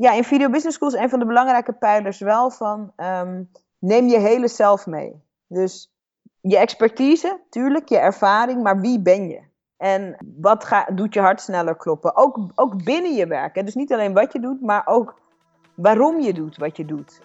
[0.00, 3.42] ja, in Video Business School is een van de belangrijke pijlers wel van ehm,
[3.78, 5.22] neem je hele zelf mee.
[5.46, 5.92] Dus
[6.40, 9.40] je expertise, tuurlijk, je ervaring, maar wie ben je?
[9.76, 12.16] En wat ga, doet je hart sneller kloppen?
[12.16, 13.64] Ook, ook binnen je werk.
[13.64, 15.20] Dus niet alleen wat je doet, maar ook
[15.74, 17.20] waarom je doet wat je doet.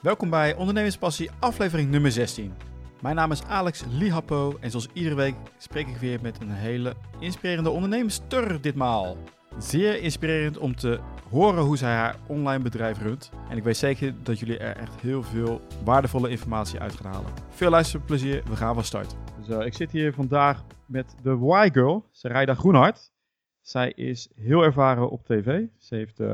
[0.00, 2.54] Welkom bij Ondernemerspassie, aflevering nummer 16.
[3.02, 6.94] Mijn naam is Alex Lihapo en zoals iedere week spreek ik weer met een hele
[7.18, 9.16] inspirerende ondernemerster ditmaal.
[9.58, 13.30] Zeer inspirerend om te horen hoe zij haar online bedrijf runt.
[13.48, 17.32] En ik weet zeker dat jullie er echt heel veel waardevolle informatie uit gaan halen.
[17.48, 19.16] Veel luisterplezier, we gaan van start.
[19.46, 23.12] Dus, ik zit hier vandaag met de Y-Girl, Sarayda Groenhart.
[23.60, 25.66] Zij is heel ervaren op tv.
[25.78, 26.28] Ze, heeft, uh,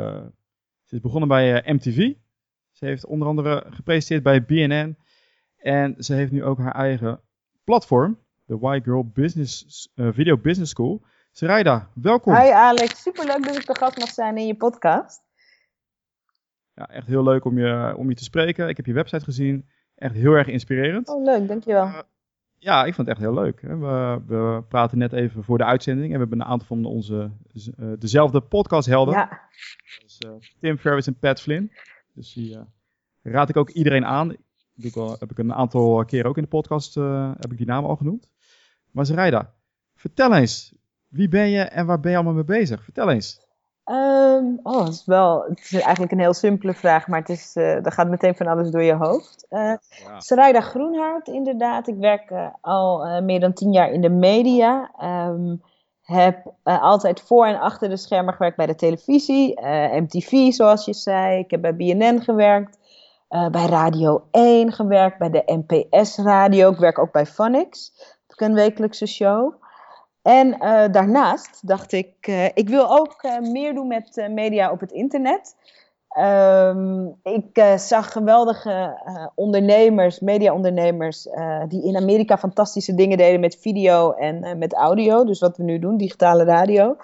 [0.84, 2.12] ze is begonnen bij uh, MTV.
[2.72, 4.96] Ze heeft onder andere gepresenteerd bij BNN.
[5.56, 7.20] En ze heeft nu ook haar eigen
[7.64, 11.02] platform, de Y-Girl Business, Video Business School.
[11.36, 12.34] Sarayda, welkom.
[12.34, 15.22] Hi Alex, superleuk dat ik de gast mag zijn in je podcast.
[16.74, 18.68] Ja, echt heel leuk om je, om je te spreken.
[18.68, 19.68] Ik heb je website gezien.
[19.94, 21.08] Echt heel erg inspirerend.
[21.08, 21.86] Oh, leuk, dankjewel.
[21.86, 21.98] Uh,
[22.58, 23.60] ja, ik vond het echt heel leuk.
[23.60, 27.30] We, we praten net even voor de uitzending en we hebben een aantal van onze
[27.54, 29.14] uh, dezelfde podcasthelden.
[29.14, 29.40] Ja.
[30.02, 31.72] Dus, uh, Tim Ferriss en Pat Flynn.
[32.14, 32.58] Dus die
[33.22, 34.36] raad ik ook iedereen aan.
[34.76, 37.90] Ik al, heb ik een aantal keren ook in de podcast heb ik die namen
[37.90, 38.30] al genoemd.
[38.90, 39.54] Maar Sarayda,
[39.94, 40.74] vertel eens,
[41.16, 42.84] wie ben je en waar ben je allemaal mee bezig?
[42.84, 43.44] Vertel eens.
[43.90, 47.56] Um, oh, het is wel, het is eigenlijk een heel simpele vraag, maar het is,
[47.56, 49.46] uh, er gaat meteen van alles door je hoofd.
[49.50, 50.20] Uh, ja.
[50.20, 51.88] Sarayda inderdaad.
[51.88, 54.90] Ik werk uh, al meer dan tien jaar in de media.
[55.28, 55.62] Um,
[56.02, 59.60] heb altijd voor en achter de schermen gewerkt bij de televisie,
[60.00, 61.38] MTV zoals je zei.
[61.38, 62.78] Ik heb bij BNN gewerkt,
[63.28, 66.70] bij Radio 1 gewerkt, bij de NPS Radio.
[66.70, 67.92] Ik werk ook bij Phonics,
[68.36, 69.54] een wekelijkse show.
[70.26, 74.80] En uh, daarnaast dacht ik, uh, ik wil ook uh, meer doen met media op
[74.80, 75.56] het internet.
[76.18, 79.00] Um, ik zag geweldige
[79.34, 81.28] ondernemers, mediaondernemers,
[81.68, 85.24] die in Amerika fantastische dingen deden met video en met audio.
[85.24, 86.96] Dus wat we nu doen, digitale radio.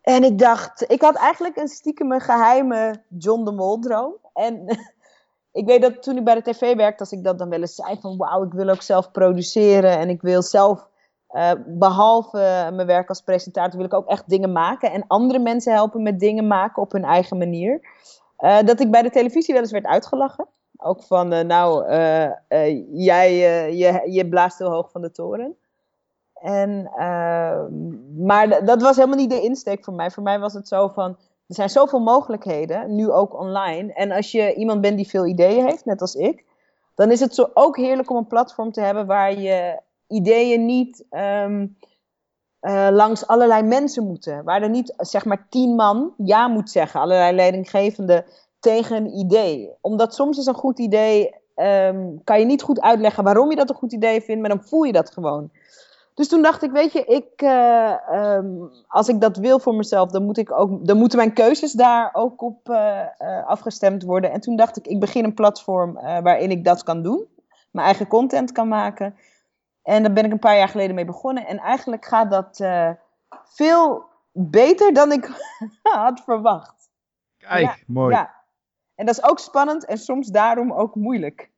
[0.00, 4.16] En ik dacht, ik had eigenlijk een stiekem geheime John de Mol droom.
[4.34, 4.78] En
[5.60, 7.74] ik weet dat toen ik bij de tv werkte, als ik dat dan wel eens
[7.74, 10.90] zei van wauw, ik wil ook zelf produceren en ik wil zelf
[11.32, 15.72] uh, behalve mijn werk als presentator wil ik ook echt dingen maken en andere mensen
[15.72, 17.80] helpen met dingen maken op hun eigen manier.
[18.38, 20.46] Uh, dat ik bij de televisie wel eens werd uitgelachen.
[20.76, 21.90] Ook van, uh, nou,
[22.92, 23.34] jij
[23.76, 25.56] je, je blaast heel hoog van de toren.
[26.34, 26.90] En,
[28.16, 30.10] maar dat was helemaal niet de insteek voor mij.
[30.10, 31.10] Voor mij was het zo van,
[31.46, 33.92] er zijn zoveel mogelijkheden, nu ook online.
[33.92, 36.44] En als je iemand bent die veel ideeën heeft, net als ik,
[36.94, 39.80] dan is het zo ook heerlijk om een platform te hebben waar je
[40.12, 41.76] ideeën niet um,
[42.60, 44.44] uh, langs allerlei mensen moeten.
[44.44, 48.24] Waar er niet, zeg maar, tien man ja moet zeggen, allerlei leidinggevende
[48.60, 49.70] tegen een idee.
[49.80, 53.70] Omdat soms is een goed idee, um, kan je niet goed uitleggen waarom je dat
[53.70, 55.50] een goed idee vindt, maar dan voel je dat gewoon.
[56.14, 60.10] Dus toen dacht ik, weet je, ik, uh, um, als ik dat wil voor mezelf,
[60.10, 63.06] dan, moet ik ook, dan moeten mijn keuzes daar ook op uh,
[63.46, 64.30] afgestemd worden.
[64.30, 65.92] En toen dacht ik, ik begin een platform
[66.22, 67.26] waarin ik dat kan doen.
[67.70, 69.14] Mijn eigen content kan maken.
[69.82, 71.46] En daar ben ik een paar jaar geleden mee begonnen.
[71.46, 72.90] En eigenlijk gaat dat uh,
[73.44, 75.30] veel beter dan ik
[75.82, 76.90] had verwacht.
[77.36, 78.14] Kijk, ja, mooi.
[78.14, 78.34] Ja.
[78.94, 81.50] En dat is ook spannend en soms daarom ook moeilijk.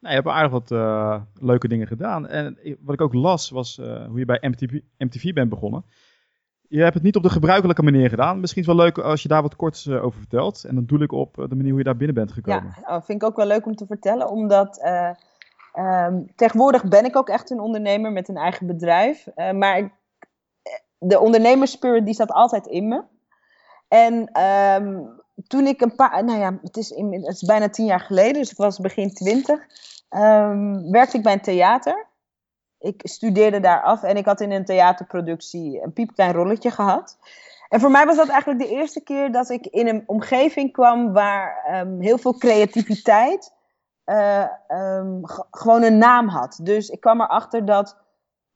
[0.00, 2.26] Nou, je hebt aardig wat uh, leuke dingen gedaan.
[2.26, 5.84] En wat ik ook las was uh, hoe je bij MTV, MTV bent begonnen.
[6.68, 8.40] Je hebt het niet op de gebruikelijke manier gedaan.
[8.40, 10.64] Misschien is het wel leuk als je daar wat kort uh, over vertelt.
[10.64, 12.74] En dan doe ik op de manier hoe je daar binnen bent gekomen.
[12.80, 14.30] Ja, oh, vind ik ook wel leuk om te vertellen.
[14.30, 14.78] Omdat
[15.78, 19.26] Um, tegenwoordig ben ik ook echt een ondernemer met een eigen bedrijf.
[19.36, 19.90] Uh, maar ik,
[20.98, 23.02] de ondernemerspirit die zat altijd in me.
[23.88, 28.00] En um, toen ik een paar, nou ja, het is, het is bijna tien jaar
[28.00, 29.60] geleden, dus het was begin twintig,
[30.10, 32.06] um, werkte ik bij een theater.
[32.78, 37.18] Ik studeerde daar af en ik had in een theaterproductie een piepklein rolletje gehad.
[37.68, 41.12] En voor mij was dat eigenlijk de eerste keer dat ik in een omgeving kwam
[41.12, 41.62] waar
[41.98, 43.56] heel veel creativiteit
[44.08, 45.20] uh, um,
[45.50, 46.58] gewoon een naam had.
[46.62, 47.96] Dus ik kwam erachter dat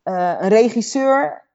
[0.04, 1.48] uh, een regisseur,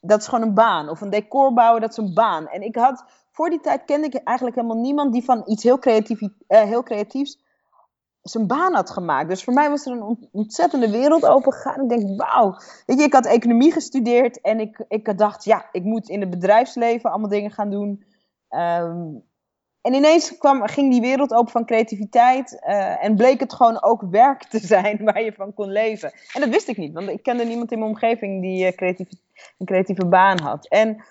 [0.00, 0.88] dat is gewoon een baan.
[0.88, 2.48] Of een decorbouwer, dat is een baan.
[2.48, 5.78] En ik had, voor die tijd kende ik eigenlijk helemaal niemand die van iets heel,
[5.78, 7.38] creatief, uh, heel creatiefs
[8.22, 9.28] zijn baan had gemaakt.
[9.28, 11.82] Dus voor mij was er een ontzettende wereld opengegaan.
[11.82, 12.56] Ik denk, wauw.
[12.86, 16.30] Weet je, ik had economie gestudeerd en ik, ik dacht, ja, ik moet in het
[16.30, 18.04] bedrijfsleven allemaal dingen gaan doen.
[18.50, 19.28] Um,
[19.82, 24.02] en ineens kwam, ging die wereld open van creativiteit uh, en bleek het gewoon ook
[24.10, 26.12] werk te zijn waar je van kon leven.
[26.32, 29.08] En dat wist ik niet, want ik kende niemand in mijn omgeving die uh, creatief,
[29.58, 30.68] een creatieve baan had.
[30.68, 31.04] En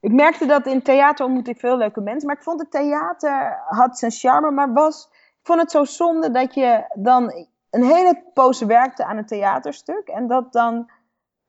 [0.00, 2.26] ik merkte dat in theater ontmoette ik veel leuke mensen.
[2.26, 4.50] Maar ik vond het theater had zijn charme.
[4.50, 9.16] Maar was, ik vond het zo zonde dat je dan een hele poos werkte aan
[9.16, 10.08] een theaterstuk.
[10.08, 10.90] En dat dan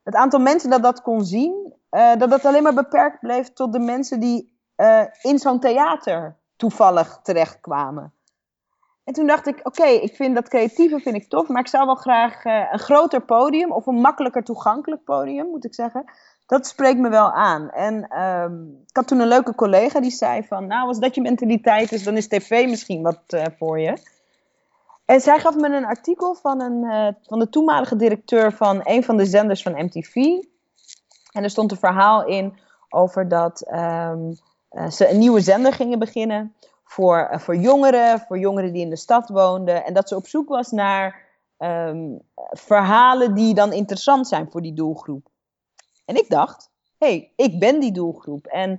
[0.03, 3.73] het aantal mensen dat dat kon zien, uh, dat dat alleen maar beperkt bleef tot
[3.73, 8.13] de mensen die uh, in zo'n theater toevallig terechtkwamen.
[9.03, 11.85] En toen dacht ik, oké, ik vind dat creatieve vind ik tof, maar ik zou
[11.85, 16.05] wel graag uh, een groter podium of een makkelijker toegankelijk podium, moet ik zeggen.
[16.45, 17.69] Dat spreekt me wel aan.
[17.69, 21.21] En um, ik had toen een leuke collega die zei van, nou, als dat je
[21.21, 23.97] mentaliteit is, dan is tv misschien wat uh, voor je.
[25.05, 29.17] En zij gaf me een artikel van, een, van de toenmalige directeur van een van
[29.17, 30.15] de zenders van MTV.
[31.31, 32.59] En er stond een verhaal in
[32.89, 34.13] over dat uh,
[34.91, 38.95] ze een nieuwe zender gingen beginnen voor, uh, voor jongeren, voor jongeren die in de
[38.95, 39.85] stad woonden.
[39.85, 41.21] En dat ze op zoek was naar
[41.57, 42.21] um,
[42.51, 45.27] verhalen die dan interessant zijn voor die doelgroep.
[46.05, 48.45] En ik dacht, hé, hey, ik ben die doelgroep.
[48.45, 48.71] En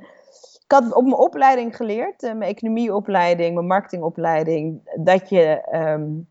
[0.64, 6.28] ik had op mijn opleiding geleerd, uh, mijn economieopleiding, mijn marketingopleiding, dat je um,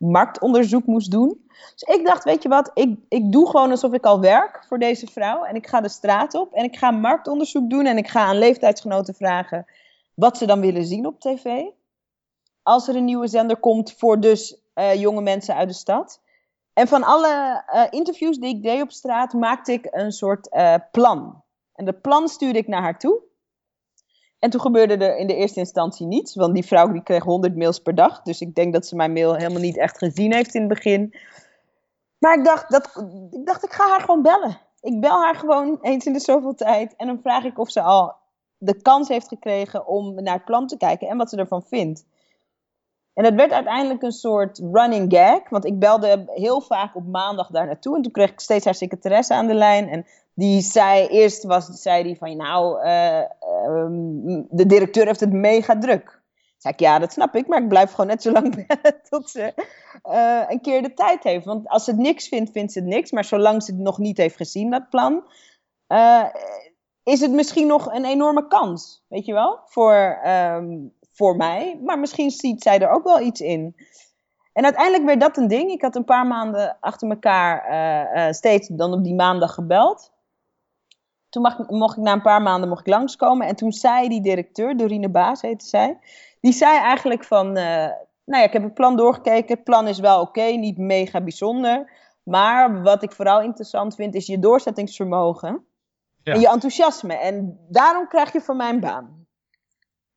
[0.00, 1.48] marktonderzoek moest doen.
[1.74, 4.78] Dus ik dacht, weet je wat, ik, ik doe gewoon alsof ik al werk voor
[4.78, 5.44] deze vrouw.
[5.44, 8.38] En ik ga de straat op en ik ga marktonderzoek doen en ik ga aan
[8.38, 9.66] leeftijdsgenoten vragen
[10.14, 11.62] wat ze dan willen zien op tv.
[12.62, 16.20] Als er een nieuwe zender komt voor dus uh, jonge mensen uit de stad.
[16.72, 20.74] En van alle uh, interviews die ik deed op straat maakte ik een soort uh,
[20.90, 21.42] plan.
[21.74, 23.20] En dat plan stuurde ik naar haar toe.
[24.40, 27.56] En toen gebeurde er in de eerste instantie niets, want die vrouw die kreeg 100
[27.56, 28.22] mails per dag.
[28.22, 31.14] Dus ik denk dat ze mijn mail helemaal niet echt gezien heeft in het begin.
[32.18, 34.60] Maar ik dacht, dat, ik dacht, ik ga haar gewoon bellen.
[34.80, 36.96] Ik bel haar gewoon eens in de zoveel tijd.
[36.96, 38.14] En dan vraag ik of ze al
[38.58, 42.04] de kans heeft gekregen om naar het plan te kijken en wat ze ervan vindt.
[43.14, 45.48] En het werd uiteindelijk een soort running gag.
[45.48, 47.96] Want ik belde heel vaak op maandag daar naartoe.
[47.96, 49.88] En toen kreeg ik steeds haar secretaresse aan de lijn.
[49.88, 53.22] En die zei, eerst was, zei die van, nou, uh,
[53.66, 56.20] um, de directeur heeft het mega druk.
[56.56, 58.66] Zei ik, ja, dat snap ik, maar ik blijf gewoon net zo lang
[59.10, 59.52] tot ze
[60.08, 61.44] uh, een keer de tijd heeft.
[61.44, 63.10] Want als ze het niks vindt, vindt ze het niks.
[63.10, 65.24] Maar zolang ze het nog niet heeft gezien, dat plan,
[65.88, 66.24] uh,
[67.02, 71.80] is het misschien nog een enorme kans, weet je wel, voor, um, voor mij.
[71.84, 73.76] Maar misschien ziet zij er ook wel iets in.
[74.52, 75.70] En uiteindelijk werd dat een ding.
[75.70, 80.12] Ik had een paar maanden achter elkaar steeds dan op die maandag gebeld.
[81.30, 83.46] Toen mag, mocht ik na een paar maanden mocht ik langskomen.
[83.46, 85.98] En toen zei die directeur, Dorine Baas heette zij.
[86.40, 87.64] Die zei eigenlijk van, uh,
[88.24, 89.54] nou ja, ik heb het plan doorgekeken.
[89.54, 91.92] Het plan is wel oké, okay, niet mega bijzonder.
[92.22, 95.64] Maar wat ik vooral interessant vind, is je doorzettingsvermogen.
[96.22, 96.32] Ja.
[96.32, 97.14] En je enthousiasme.
[97.14, 99.26] En daarom krijg je van mij een baan.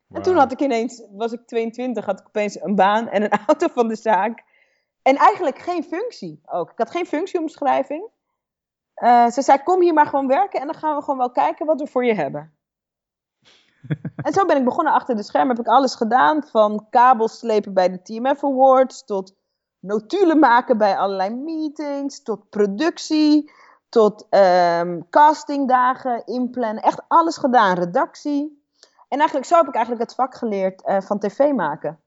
[0.07, 0.17] Wow.
[0.17, 3.39] En toen had ik ineens, was ik 22, had ik opeens een baan en een
[3.47, 4.43] auto van de zaak.
[5.01, 6.71] En eigenlijk geen functie ook.
[6.71, 8.09] Ik had geen functieomschrijving.
[8.95, 11.65] Uh, ze zei, kom hier maar gewoon werken en dan gaan we gewoon wel kijken
[11.65, 12.53] wat we voor je hebben.
[14.15, 15.55] en zo ben ik begonnen achter de schermen.
[15.55, 16.43] Heb ik alles gedaan.
[16.43, 19.05] Van kabels slepen bij de TMF Awards.
[19.05, 19.35] Tot
[19.79, 22.23] notulen maken bij allerlei meetings.
[22.23, 23.51] Tot productie.
[23.89, 26.83] Tot um, castingdagen inplannen.
[26.83, 27.77] Echt alles gedaan.
[27.77, 28.61] Redactie.
[29.07, 31.99] En eigenlijk zo heb ik eigenlijk het vak geleerd uh, van tv maken.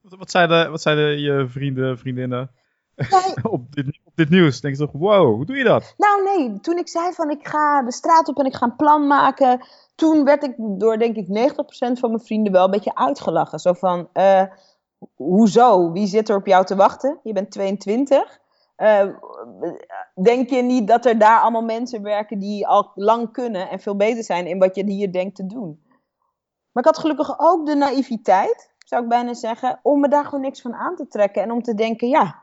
[0.00, 2.50] Wat, zeiden, wat zeiden je vrienden, vriendinnen
[2.98, 3.44] nee.
[3.52, 4.60] op, dit, op dit nieuws?
[4.60, 5.94] Denk je toch, wow, hoe doe je dat?
[5.96, 8.76] Nou nee, toen ik zei van ik ga de straat op en ik ga een
[8.76, 9.66] plan maken.
[9.94, 13.58] Toen werd ik door denk ik 90% van mijn vrienden wel een beetje uitgelachen.
[13.58, 14.42] Zo van, uh,
[15.14, 15.92] hoezo?
[15.92, 17.20] Wie zit er op jou te wachten?
[17.22, 18.38] Je bent 22.
[18.76, 19.08] Uh,
[20.14, 23.96] denk je niet dat er daar allemaal mensen werken die al lang kunnen en veel
[23.96, 25.82] beter zijn in wat je hier denkt te doen?
[26.72, 30.40] Maar ik had gelukkig ook de naïviteit, zou ik bijna zeggen, om me daar gewoon
[30.40, 31.42] niks van aan te trekken.
[31.42, 32.42] En om te denken, ja,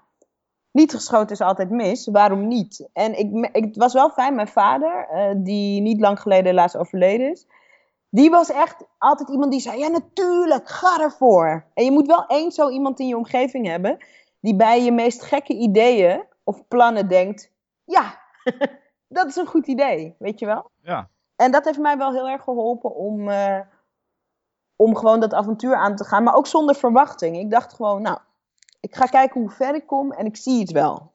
[0.76, 2.90] niet geschoten is altijd mis, waarom niet?
[2.94, 6.76] En ik, ik, het was wel fijn, mijn vader, uh, die niet lang geleden helaas
[6.76, 7.48] overleden is,
[8.10, 11.66] die was echt altijd iemand die zei, ja natuurlijk, ga ervoor.
[11.74, 13.98] En je moet wel één zo iemand in je omgeving hebben,
[14.40, 17.52] die bij je meest gekke ideeën of plannen denkt,
[17.84, 18.20] ja,
[19.08, 20.72] dat is een goed idee, weet je wel?
[20.82, 21.10] Ja.
[21.36, 23.30] En dat heeft mij wel heel erg geholpen om...
[23.30, 23.60] Uh,
[24.78, 27.38] om gewoon dat avontuur aan te gaan, maar ook zonder verwachting.
[27.38, 28.18] Ik dacht gewoon, nou,
[28.86, 31.14] ik ga kijken hoe ver ik kom en ik zie het wel.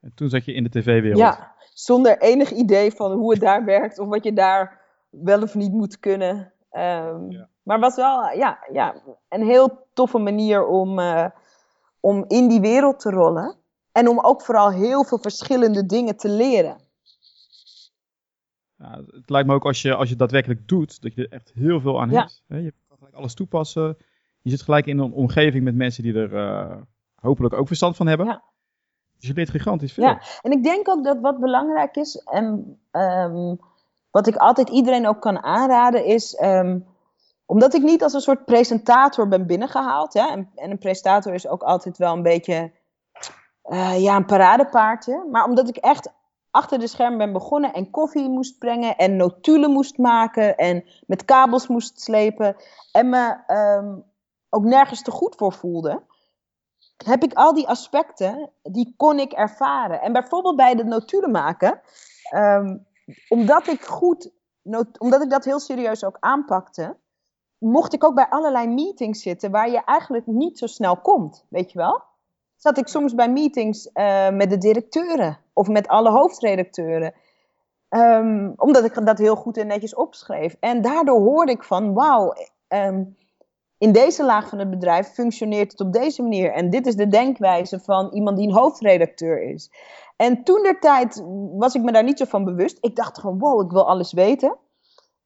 [0.00, 1.18] En toen zat je in de tv-wereld.
[1.18, 5.54] Ja, zonder enig idee van hoe het daar werkt of wat je daar wel of
[5.54, 6.52] niet moet kunnen.
[6.72, 7.48] Um, ja.
[7.62, 11.26] Maar was wel ja, ja, een heel toffe manier om, uh,
[12.00, 13.56] om in die wereld te rollen.
[13.92, 16.80] En om ook vooral heel veel verschillende dingen te leren.
[18.76, 21.52] Ja, het lijkt me ook als je, als je daadwerkelijk doet, dat je er echt
[21.54, 22.20] heel veel aan ja.
[22.20, 22.42] hebt.
[22.46, 23.96] Je kan gelijk alles toepassen.
[24.42, 26.76] Je zit gelijk in een omgeving met mensen die er uh,
[27.14, 28.26] hopelijk ook verstand van hebben.
[28.26, 28.42] Ja.
[29.18, 30.04] Dus je leert gigantisch veel.
[30.04, 33.58] Ja, en ik denk ook dat wat belangrijk is, en um,
[34.10, 36.78] wat ik altijd iedereen ook kan aanraden is, ehm,
[37.46, 41.48] omdat ik niet als een soort presentator ben binnengehaald, hè, en, en een presentator is
[41.48, 42.72] ook altijd wel een beetje
[43.64, 46.12] uh, ja, een paradepaardje, maar omdat ik echt
[46.50, 51.24] achter de scherm ben begonnen en koffie moest brengen en notulen moest maken en met
[51.24, 52.56] kabels moest slepen
[52.92, 53.94] en me ehm,
[54.50, 56.02] ook nergens te goed voor voelde,
[57.04, 60.00] heb ik al die aspecten, die kon ik ervaren.
[60.00, 61.80] En bijvoorbeeld bij de notulen maken,
[62.30, 62.76] ehm,
[63.28, 64.30] omdat ik goed,
[64.98, 66.96] omdat ik dat heel serieus ook aanpakte,
[67.58, 71.72] mocht ik ook bij allerlei meetings zitten waar je eigenlijk niet zo snel komt, weet
[71.72, 72.02] je wel?
[72.56, 77.14] Zat ik soms bij meetings uh, met de directeuren of met alle hoofdredacteuren.
[77.88, 80.56] Um, omdat ik dat heel goed en netjes opschreef.
[80.60, 82.34] En daardoor hoorde ik van, wauw,
[82.68, 83.16] um,
[83.78, 86.52] in deze laag van het bedrijf functioneert het op deze manier.
[86.52, 89.70] En dit is de denkwijze van iemand die een hoofdredacteur is.
[90.16, 92.78] En toen der tijd was ik me daar niet zo van bewust.
[92.80, 94.56] Ik dacht gewoon, wow, ik wil alles weten.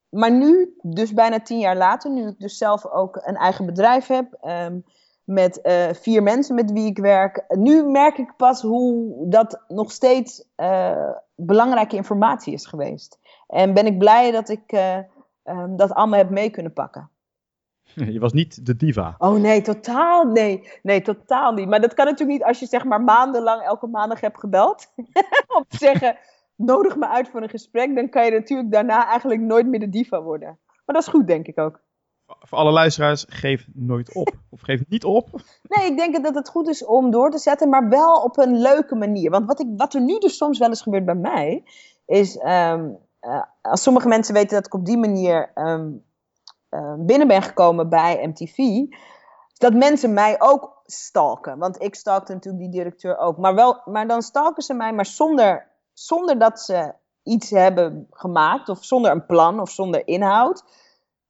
[0.09, 4.07] Maar nu, dus bijna tien jaar later, nu ik dus zelf ook een eigen bedrijf
[4.07, 4.85] heb, um,
[5.25, 9.93] met uh, vier mensen met wie ik werk, nu merk ik pas hoe dat nog
[9.93, 13.19] steeds uh, belangrijke informatie is geweest.
[13.47, 14.97] En ben ik blij dat ik uh,
[15.45, 17.11] um, dat allemaal heb mee kunnen pakken.
[18.15, 19.15] Je was niet de diva.
[19.19, 20.69] Oh nee, totaal nee.
[20.83, 21.69] Nee, totaal niet.
[21.69, 24.93] Maar dat kan natuurlijk niet als je zeg maar maandenlang elke maandag hebt gebeld.
[25.57, 26.17] Om te zeggen,
[26.57, 27.95] nodig me uit voor een gesprek.
[27.95, 30.59] Dan kan je natuurlijk daarna eigenlijk nooit meer de diva worden.
[30.85, 31.81] Maar dat is goed, denk ik ook.
[32.27, 34.33] Voor alle luisteraars, geef nooit op.
[34.51, 35.29] Of geef niet op.
[35.63, 38.61] Nee, ik denk dat het goed is om door te zetten, maar wel op een
[38.61, 39.31] leuke manier.
[39.31, 41.65] Want wat, ik, wat er nu dus soms wel eens gebeurt bij mij,
[42.07, 46.05] is um, uh, als sommige mensen weten dat ik op die manier um,
[46.75, 48.57] uh, binnen ben gekomen bij MTV,
[49.59, 51.59] dat mensen mij ook stalken.
[51.59, 53.39] Want ik stalkte natuurlijk die directeur ook.
[53.39, 58.69] Maar, wel, maar dan stalken ze mij, maar zonder, zonder dat ze iets hebben gemaakt,
[58.69, 60.65] of zonder een plan, of zonder inhoud.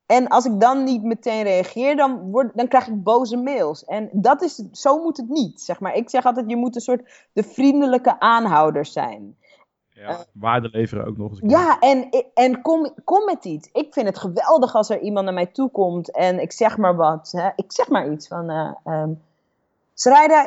[0.06, 3.84] En als ik dan niet meteen reageer, dan, word, dan krijg ik boze mails.
[3.84, 5.94] En dat is, zo moet het niet, zeg maar.
[5.94, 9.37] Ik zeg altijd, je moet een soort de vriendelijke aanhouder zijn.
[9.94, 11.40] Ja, uh, waarde leveren ook nog eens.
[11.52, 13.68] Ja, en, en kom, kom met iets.
[13.72, 16.96] Ik vind het geweldig als er iemand naar mij toe komt en ik zeg maar
[16.96, 17.28] wat.
[17.32, 17.50] Hè.
[17.56, 18.50] Ik zeg maar iets van...
[18.50, 19.20] Uh, um,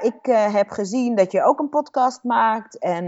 [0.01, 2.77] ik uh, heb gezien dat je ook een podcast maakt.
[2.77, 3.05] En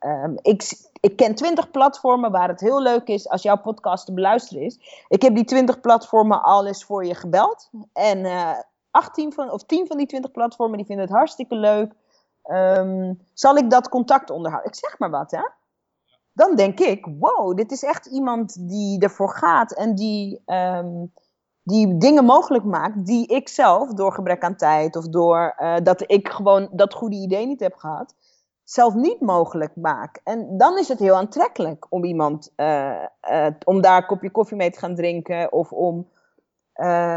[0.00, 4.12] um, ik, ik ken twintig platformen waar het heel leuk is als jouw podcast te
[4.12, 5.04] beluisteren is.
[5.08, 7.70] Ik heb die twintig platformen al eens voor je gebeld.
[7.92, 8.52] En uh,
[8.90, 11.92] 18 van, of 10 van die twintig platformen die vinden het hartstikke leuk.
[12.46, 14.70] Um, zal ik dat contact onderhouden?
[14.70, 15.42] Ik zeg maar wat, hè?
[16.32, 21.12] Dan denk ik, wow, dit is echt iemand die ervoor gaat en die, um,
[21.62, 26.04] die dingen mogelijk maakt die ik zelf door gebrek aan tijd of door uh, dat
[26.06, 28.14] ik gewoon dat goede idee niet heb gehad
[28.64, 30.20] zelf niet mogelijk maak.
[30.24, 34.56] En dan is het heel aantrekkelijk om iemand, uh, uh, om daar een kopje koffie
[34.56, 36.08] mee te gaan drinken of om,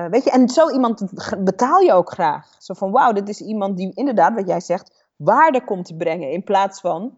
[0.10, 1.04] weet je, en zo iemand
[1.44, 2.56] betaal je ook graag.
[2.60, 6.32] Zo van, wauw, dit is iemand die inderdaad, wat jij zegt, waarde komt te brengen
[6.32, 7.18] in plaats van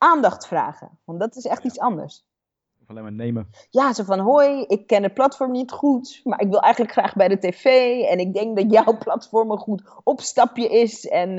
[0.00, 0.98] aandacht vragen.
[1.04, 2.24] Want dat is echt iets anders.
[2.82, 3.50] Of alleen maar nemen.
[3.70, 7.14] Ja, zo van, hoi, ik ken het platform niet goed, maar ik wil eigenlijk graag
[7.14, 7.64] bij de tv
[8.02, 11.34] en ik denk dat jouw platform een goed opstapje is en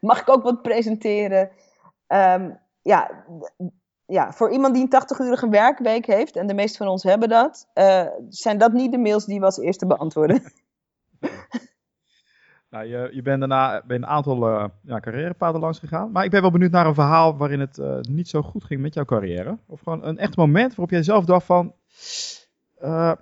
[0.00, 1.50] mag ik ook wat presenteren?
[2.08, 3.24] Um, ja,
[4.06, 7.68] ja, voor iemand die een 80-urige werkweek heeft, en de meeste van ons hebben dat,
[7.74, 10.42] uh, zijn dat niet de mails die we als eerste beantwoorden.
[12.74, 16.10] nou, je, je bent daarna bij een aantal uh, ja, carrièrepaden langs gegaan.
[16.12, 18.80] Maar ik ben wel benieuwd naar een verhaal waarin het uh, niet zo goed ging
[18.80, 19.58] met jouw carrière.
[19.66, 21.74] Of gewoon een echt moment waarop jij zelf dacht van,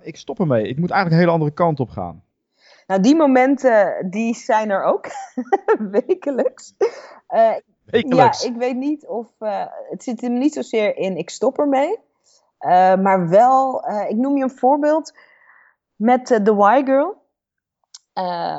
[0.01, 0.67] ik stop ermee.
[0.67, 2.23] Ik moet eigenlijk een hele andere kant op gaan.
[2.87, 5.05] Nou, die momenten, die zijn er ook.
[6.07, 6.73] Wekelijks.
[7.85, 8.43] Wekelijks.
[8.43, 9.27] Ja, ik weet niet of.
[9.89, 11.99] Het zit hem niet zozeer in ik stop ermee.
[13.01, 15.13] Maar wel, ik noem je een voorbeeld
[15.95, 17.21] met The Y Girl.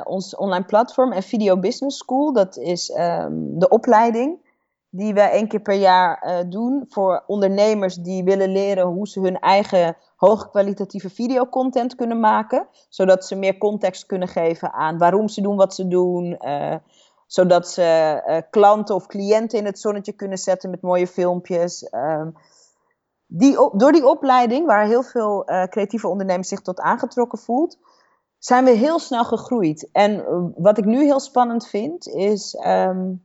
[0.03, 2.33] Ons online platform en Video Business School.
[2.33, 4.43] Dat is um, de opleiding
[4.89, 9.39] die we één keer per jaar doen voor ondernemers die willen leren hoe ze hun
[9.39, 12.67] eigen hoogkwalitatieve videocontent kunnen maken.
[12.89, 16.37] Zodat ze meer context kunnen geven aan waarom ze doen wat ze doen
[17.27, 21.87] zodat ze klanten of cliënten in het zonnetje kunnen zetten met mooie filmpjes.
[21.91, 22.35] Um,
[23.27, 27.77] die door die opleiding, waar heel veel creatieve ondernemers zich tot aangetrokken voelt,
[28.45, 29.89] zijn we heel snel gegroeid.
[29.91, 33.23] En uh, wat ik nu heel spannend vind, is um,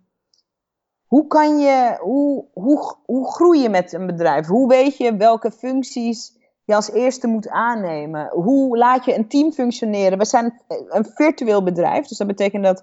[1.07, 4.47] hoe kan je, hoe, hoe, hoe groei je met een bedrijf?
[4.47, 8.29] Hoe weet je welke functies je als eerste moet aannemen?
[8.29, 10.19] Hoe laat je een team functioneren?
[10.19, 12.83] We zijn een virtueel bedrijf, dus dat betekent dat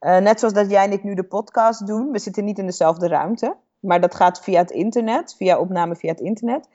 [0.00, 2.10] uh, net zoals dat jij en ik nu de podcast doen.
[2.10, 3.56] We zitten niet in dezelfde ruimte.
[3.80, 6.68] Maar dat gaat via het internet, via opname via het internet.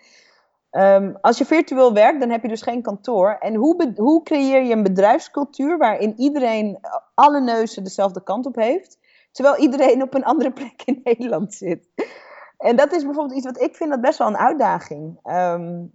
[0.74, 3.38] Ehm, als je virtueel werkt, dan heb je dus geen kantoor.
[3.40, 6.80] En hoe, hoe creëer je een bedrijfscultuur waarin iedereen
[7.14, 9.00] alle neuzen dezelfde kant op heeft,
[9.32, 11.88] terwijl iedereen op een andere plek in Nederland zit?
[12.58, 15.20] En dat is bijvoorbeeld iets wat ik vind dat best wel een uitdaging.
[15.24, 15.94] Um,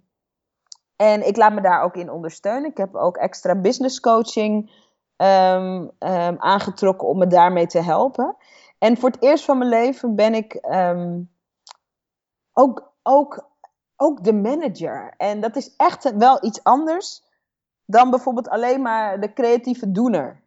[0.95, 2.69] en ik laat me daar ook in ondersteunen.
[2.69, 4.71] Ik heb ook extra business coaching
[5.15, 5.87] ehm,
[6.37, 8.35] aangetrokken om me daarmee te helpen.
[8.77, 10.59] En voor het eerst van mijn leven ben ik
[12.53, 13.48] ook, ook
[14.01, 15.13] ook de manager.
[15.17, 17.23] En dat is echt wel iets anders
[17.85, 20.41] dan bijvoorbeeld alleen maar de creatieve doener.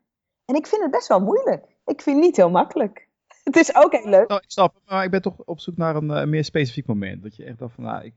[0.45, 1.65] En ik vind het best wel moeilijk.
[1.85, 3.09] Ik vind het niet heel makkelijk.
[3.45, 4.29] Het is ook heel leuk.
[4.29, 7.23] Nou, ik snap maar ik ben toch op zoek naar een, uh, meer specifiek moment.
[7.23, 8.15] Dat je echt dacht van, nou, ik,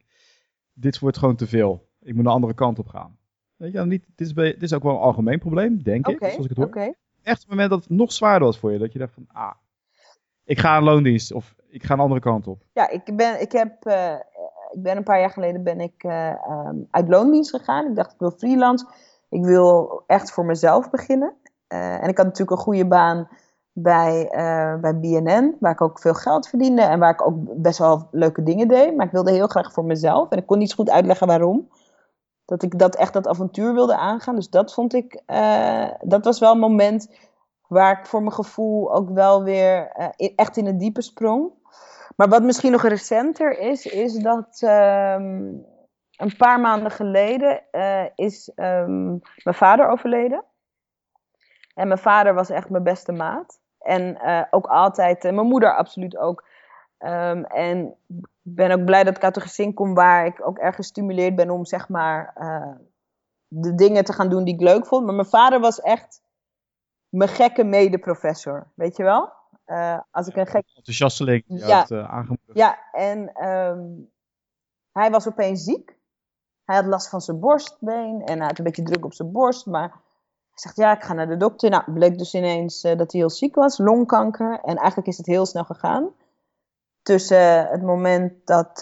[0.73, 1.87] dit wordt gewoon te veel.
[2.01, 3.17] Ik moet een andere kant op gaan.
[3.55, 6.35] Weet je, niet, dit, is, dit is ook wel een algemeen probleem, denk ik, zoals
[6.35, 6.65] ik het hoor.
[6.65, 6.93] Okay.
[7.23, 8.77] Echt het moment dat het nog zwaarder was voor je.
[8.77, 9.53] Dat je dacht van, ah,
[10.43, 12.63] ik ga een loondienst of ik ga een andere kant op.
[12.73, 14.15] Ja, ik, ben, ik heb uh,
[14.75, 17.87] ik ben een paar jaar geleden ben ik uh, um, uit loondienst gegaan.
[17.87, 18.85] Ik dacht, ik wil freelance.
[19.29, 21.33] Ik wil echt voor mezelf beginnen.
[21.67, 23.27] Uh, en ik had natuurlijk een goede baan
[23.71, 27.79] bij, uh, bij BNN, waar ik ook veel geld verdiende en waar ik ook best
[27.79, 28.95] wel leuke dingen deed.
[28.95, 31.69] Maar ik wilde heel graag voor mezelf en ik kon niet goed uitleggen waarom.
[32.45, 34.35] Dat ik dat echt dat avontuur wilde aangaan.
[34.35, 35.21] Dus dat vond ik,
[36.01, 37.09] dat was wel een moment
[37.67, 39.91] waar ik voor mijn gevoel ook wel weer
[40.35, 41.51] echt in het diepe sprong.
[42.15, 45.53] Maar wat misschien nog recenter is, is dat ehm,
[46.15, 50.43] een paar maanden geleden uh, is um, mijn vader overleden.
[51.73, 53.59] En mijn vader was echt mijn beste maat.
[53.79, 56.47] En uh, ook altijd, mijn moeder absoluut ook.
[56.99, 57.95] Um, en
[58.41, 61.49] ben ook blij dat ik uit een gezin kom waar ik ook erg gestimuleerd ben
[61.49, 62.33] om zeg maar
[63.47, 65.05] de dingen te gaan doen die ik leuk vond.
[65.05, 66.21] Maar mijn vader was echt
[67.09, 69.33] mijn gekke medeprofessor, weet je wel?
[69.67, 70.67] Uh, als ik een gek...
[70.75, 74.11] Enthousiasteling, ja, uh, Ja, en um,
[74.91, 75.97] hij was opeens ziek.
[76.63, 79.65] Hij had last van zijn borstbeen en hij had een beetje druk op zijn borst.
[79.65, 79.99] Maar hij
[80.53, 81.69] zegt, ja, ik ga naar de dokter.
[81.69, 84.59] Nou, bleek dus ineens uh, dat hij heel ziek was, longkanker.
[84.59, 86.09] En eigenlijk is het heel snel gegaan.
[87.01, 88.79] Tussen het moment dat,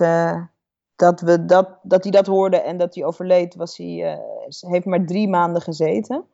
[0.95, 4.19] dat, we dat, dat hij dat hoorde en dat hij overleed, was hij,
[4.59, 6.25] heeft maar drie maanden gezeten.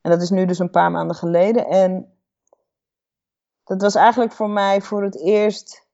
[0.00, 1.66] En dat is nu dus een paar maanden geleden.
[1.66, 2.17] En
[3.68, 5.86] dat was eigenlijk voor mij voor het eerst.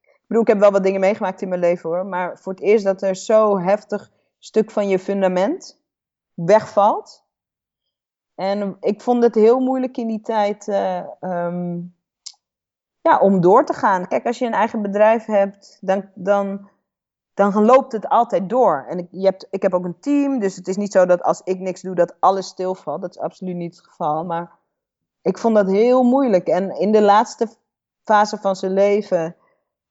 [0.00, 2.06] Ik bedoel, ik heb wel wat dingen meegemaakt in mijn leven hoor.
[2.06, 5.78] Maar voor het eerst dat er zo heftig stuk van je fundament
[6.34, 7.24] wegvalt.
[8.34, 11.94] En ik vond het heel moeilijk in die tijd uh, um,
[13.00, 14.08] ja, om door te gaan.
[14.08, 16.68] Kijk, als je een eigen bedrijf hebt, dan, dan,
[17.34, 18.86] dan loopt het altijd door.
[18.88, 21.22] En ik, je hebt, ik heb ook een team, dus het is niet zo dat
[21.22, 23.00] als ik niks doe, dat alles stilvalt.
[23.00, 24.24] Dat is absoluut niet het geval.
[24.24, 24.50] Maar
[25.22, 26.46] ik vond dat heel moeilijk.
[26.46, 27.48] En in de laatste
[28.04, 29.36] fase van zijn leven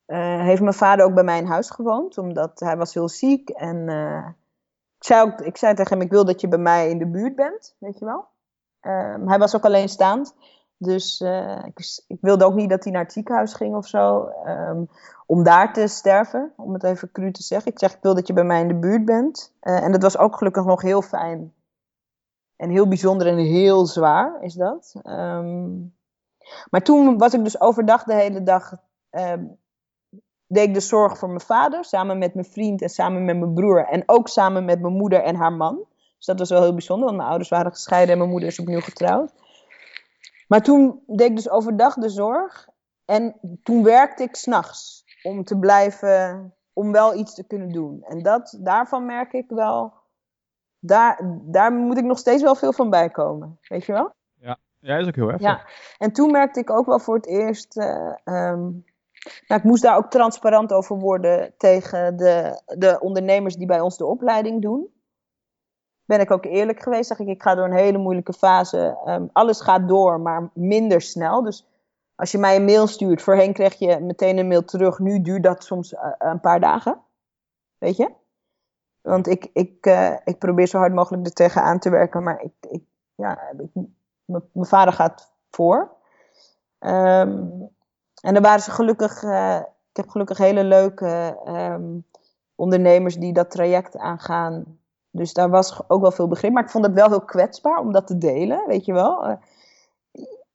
[0.07, 3.49] uh, heeft mijn vader ook bij mij in huis gewoond, omdat hij was heel ziek.
[3.49, 4.27] En uh,
[4.97, 7.07] ik, zei ook, ik zei tegen hem, ik wil dat je bij mij in de
[7.07, 8.29] buurt bent, weet je wel.
[8.81, 10.35] Um, hij was ook alleenstaand.
[10.77, 14.29] Dus uh, ik, ik, wilde ook niet dat hij naar het ziekenhuis ging of zo.
[14.45, 14.89] Um,
[15.25, 17.71] om daar te sterven, om het even cru te zeggen.
[17.71, 19.53] Ik zeg, ik wil dat je bij mij in de buurt bent.
[19.59, 21.53] en dat was ook gelukkig nog heel fijn
[22.61, 24.95] en heel bijzonder en heel zwaar is dat.
[25.03, 25.95] Um,
[26.69, 28.73] maar toen was ik dus overdag de hele dag.
[29.11, 29.57] Um,
[30.47, 33.53] deed ik de zorg voor mijn vader, samen met mijn vriend en samen met mijn
[33.53, 33.85] broer.
[33.87, 35.85] En ook samen met mijn moeder en haar man.
[36.17, 38.59] Dus dat was wel heel bijzonder, want mijn ouders waren gescheiden en mijn moeder is
[38.59, 39.33] opnieuw getrouwd.
[40.47, 42.67] Maar toen deed ik dus overdag de zorg.
[43.05, 48.03] En toen werkte ik s'nachts om te blijven, om wel iets te kunnen doen.
[48.03, 50.00] En dat, daarvan merk ik wel
[50.81, 53.59] daar, daar moet ik nog steeds wel veel van bijkomen.
[53.61, 54.13] Weet je wel?
[54.33, 55.41] Ja, ja is ook heel erg.
[55.41, 55.65] Ja,
[55.97, 57.77] en toen merkte ik ook wel voor het eerst.
[57.77, 58.85] Uh, um,
[59.47, 63.97] nou, ik moest daar ook transparant over worden tegen de, de ondernemers die bij ons
[63.97, 64.87] de opleiding doen.
[66.05, 68.97] Ben ik ook eerlijk geweest, zeg ik, ik ga door een hele moeilijke fase.
[69.05, 71.43] Um, alles gaat door, maar minder snel.
[71.43, 71.67] Dus
[72.15, 74.99] als je mij een mail stuurt, voorheen kreeg je meteen een mail terug.
[74.99, 77.01] Nu duurt dat soms uh, een paar dagen.
[77.77, 78.11] Weet je?
[79.01, 82.53] Want ik, ik, uh, ik probeer zo hard mogelijk er tegenaan te werken, maar ik,
[82.69, 82.83] ik,
[83.15, 83.39] ja,
[84.25, 85.91] mijn vader gaat voor.
[86.79, 87.69] Um,
[88.21, 89.55] en dan waren ze gelukkig, uh,
[89.89, 92.05] ik heb gelukkig hele leuke um,
[92.55, 94.79] ondernemers die dat traject aangaan.
[95.09, 96.51] Dus daar was ook wel veel begrip.
[96.51, 99.29] Maar ik vond het wel heel kwetsbaar om dat te delen, weet je wel.
[99.29, 99.35] Uh,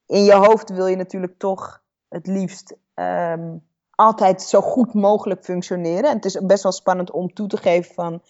[0.06, 6.10] in je hoofd wil je natuurlijk toch het liefst um, altijd zo goed mogelijk functioneren.
[6.10, 8.22] En het is best wel spannend om toe te geven van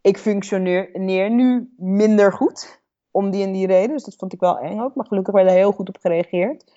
[0.00, 2.82] ik functioneer nu minder goed.
[3.10, 3.90] Om die en die reden.
[3.90, 4.94] Dus dat vond ik wel eng ook.
[4.94, 6.72] Maar gelukkig werd er heel goed op gereageerd.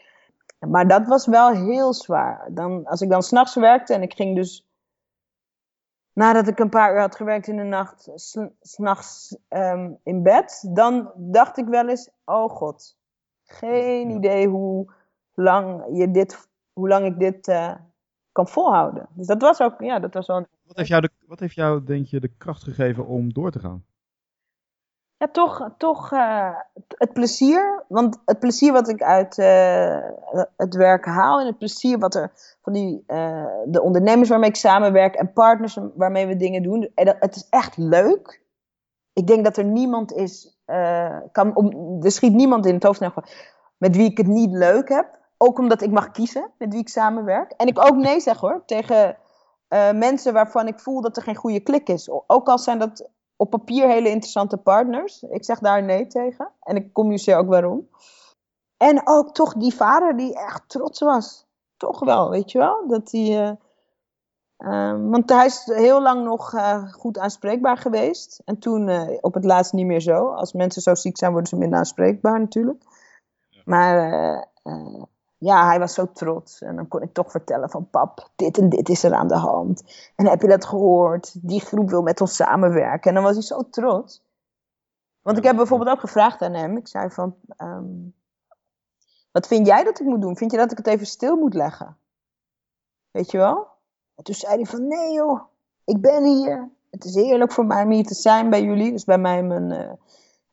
[0.60, 2.50] Maar dat was wel heel zwaar.
[2.54, 4.68] Dan, als ik dan s'nachts werkte en ik ging dus
[6.18, 8.10] nadat ik een paar uur had gewerkt in de nacht,
[8.62, 12.98] s'nachts um, in bed, dan dacht ik wel eens, oh god,
[13.44, 14.94] geen idee hoe
[15.34, 17.74] lang, je dit, hoe lang ik dit uh,
[18.38, 19.08] kan volhouden.
[19.14, 20.46] Dus dat was ook, ja, dat was wel...
[20.64, 23.60] Wat heeft jou, de, wat heeft jou, denk je, de kracht gegeven om door te
[23.60, 23.86] gaan?
[25.18, 26.56] Ja, toch, toch uh,
[26.88, 27.84] het plezier.
[27.88, 30.00] Want het plezier wat ik uit uh,
[30.58, 34.56] het werk haal en het plezier wat er van die, uh, de ondernemers waarmee ik
[34.56, 38.42] samenwerk en partners waarmee we dingen doen, het is echt leuk.
[39.14, 40.60] Ik denk dat er niemand is,
[41.32, 43.02] kan, om, er schiet niemand in het hoofd
[43.78, 45.18] met wie ik het niet leuk heb.
[45.38, 47.52] Ook omdat ik mag kiezen met wie ik samenwerk.
[47.52, 49.18] En ik ook nee zeg hoor, tegen
[49.94, 52.10] mensen waarvan ik voel dat er geen goede klik is.
[52.28, 55.24] Ook al zijn dat op papier hele interessante partners.
[55.24, 56.52] Ik zeg daar nee tegen.
[56.60, 57.90] En ik communiceer ook waarom.
[58.78, 61.46] En ook toch die vader die echt trots was.
[61.78, 62.88] Toch wel, weet je wel?
[62.88, 63.52] Dat die, uh,
[64.58, 68.42] uh, want hij is heel lang nog uh, goed aanspreekbaar geweest.
[68.46, 70.28] En toen op het laatst niet meer zo.
[70.28, 72.84] Als mensen zo ziek zijn, worden ze minder aanspreekbaar natuurlijk.
[73.66, 74.48] Maar
[75.38, 76.62] ja, hij was zo trots.
[76.62, 79.38] En dan kon ik toch vertellen van pap, dit en dit is er aan de
[79.38, 79.84] hand.
[80.16, 81.48] En heb je dat gehoord?
[81.48, 83.10] Die groep wil met ons samenwerken.
[83.10, 84.24] En dan was hij zo trots.
[85.22, 86.78] Want ik heb bijvoorbeeld ook gevraagd aan hem.
[86.78, 88.16] Ik zei van, um,
[89.32, 90.38] wat vind jij dat ik moet doen?
[90.38, 91.98] Vind je dat ik het even stil moet leggen?
[93.12, 93.68] Weet je wel?
[94.16, 95.42] En toen zei hij van, nee joh,
[95.84, 96.70] ik ben hier.
[96.90, 98.92] Het is heerlijk voor mij om hier te zijn bij jullie.
[98.92, 99.72] Dus bij mij mijn...
[99.72, 99.92] Uh,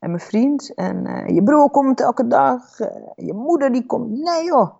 [0.05, 0.73] en mijn vriend.
[0.73, 2.79] En uh, je broer komt elke dag.
[2.79, 4.09] Uh, je moeder die komt.
[4.09, 4.75] Nee joh,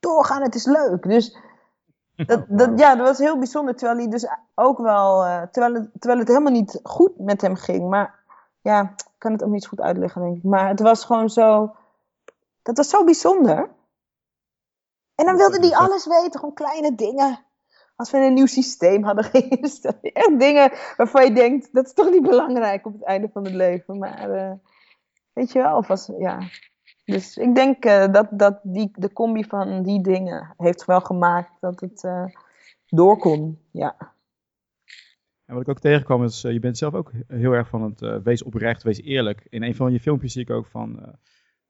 [0.00, 1.02] doorgaan, het is leuk.
[1.02, 1.38] Dus
[2.26, 3.76] dat, dat, ja, dat was heel bijzonder.
[3.76, 7.54] Terwijl hij dus ook wel, uh, terwijl, het, terwijl het helemaal niet goed met hem
[7.54, 7.88] ging.
[7.88, 8.14] Maar
[8.60, 10.42] ja, ik kan het ook niet goed uitleggen, denk ik.
[10.42, 11.74] Maar het was gewoon zo,
[12.62, 13.70] dat was zo bijzonder.
[15.14, 17.44] En dan wilde hij alles weten, gewoon kleine dingen.
[18.00, 20.16] Als we een nieuw systeem hadden geïnstalleerd.
[20.16, 23.54] Echt dingen waarvan je denkt, dat is toch niet belangrijk op het einde van het
[23.54, 23.98] leven.
[23.98, 24.52] Maar uh,
[25.32, 25.84] weet je wel,
[26.18, 26.38] ja.
[27.04, 31.52] Dus ik denk uh, dat, dat die, de combi van die dingen heeft wel gemaakt
[31.60, 32.24] dat het uh,
[32.86, 33.58] door kon.
[33.70, 33.96] Ja.
[35.44, 38.42] En wat ik ook tegenkwam is, je bent zelf ook heel erg van het wees
[38.42, 39.46] oprecht, wees eerlijk.
[39.48, 41.16] In een van je filmpjes zie ik ook van,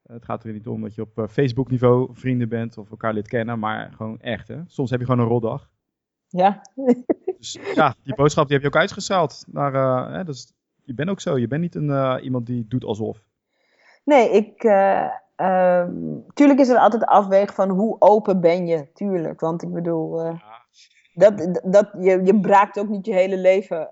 [0.02, 3.28] het gaat er niet om dat je op Facebook niveau vrienden bent of elkaar lid
[3.28, 4.62] kennen, maar gewoon echt hè.
[4.66, 5.68] Soms heb je gewoon een roldag.
[6.30, 6.60] Ja.
[7.38, 9.44] dus ja, die boodschap die heb je ook uitgestraald.
[9.46, 10.52] Naar, uh, hè, dus
[10.84, 11.38] je bent ook zo.
[11.38, 13.22] Je bent niet een, uh, iemand die doet alsof.
[14.04, 14.64] Nee, ik.
[14.64, 15.08] Uh,
[16.34, 18.92] tuurlijk is er altijd afwegen van hoe open ben je.
[18.92, 19.40] Tuurlijk.
[19.40, 20.24] Want ik bedoel.
[20.24, 20.42] Ja.
[21.12, 23.88] dat, dat, je, je braakt ook niet je hele leven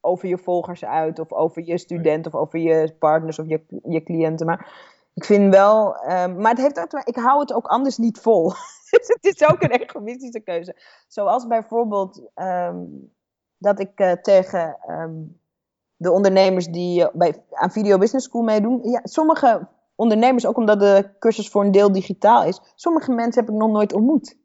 [0.00, 1.18] over je volgers uit.
[1.18, 2.26] Of over je student.
[2.26, 4.46] Of over je partners of je, je cliënten.
[4.46, 5.96] Maar ik vind wel.
[6.36, 8.48] maar het heeft ook, ik hou het ook anders niet vol.
[8.90, 10.76] dus het is ook een egoïstische keuze.
[11.08, 13.12] Zoals bijvoorbeeld um,
[13.60, 15.40] dat ik uh, tegen um,
[15.96, 18.80] de ondernemers die uh, bij, aan Video Business School meedoen.
[18.82, 23.52] Ja, sommige ondernemers, ook omdat de cursus voor een deel digitaal is, sommige mensen heb
[23.52, 24.36] ik nog nooit ontmoet.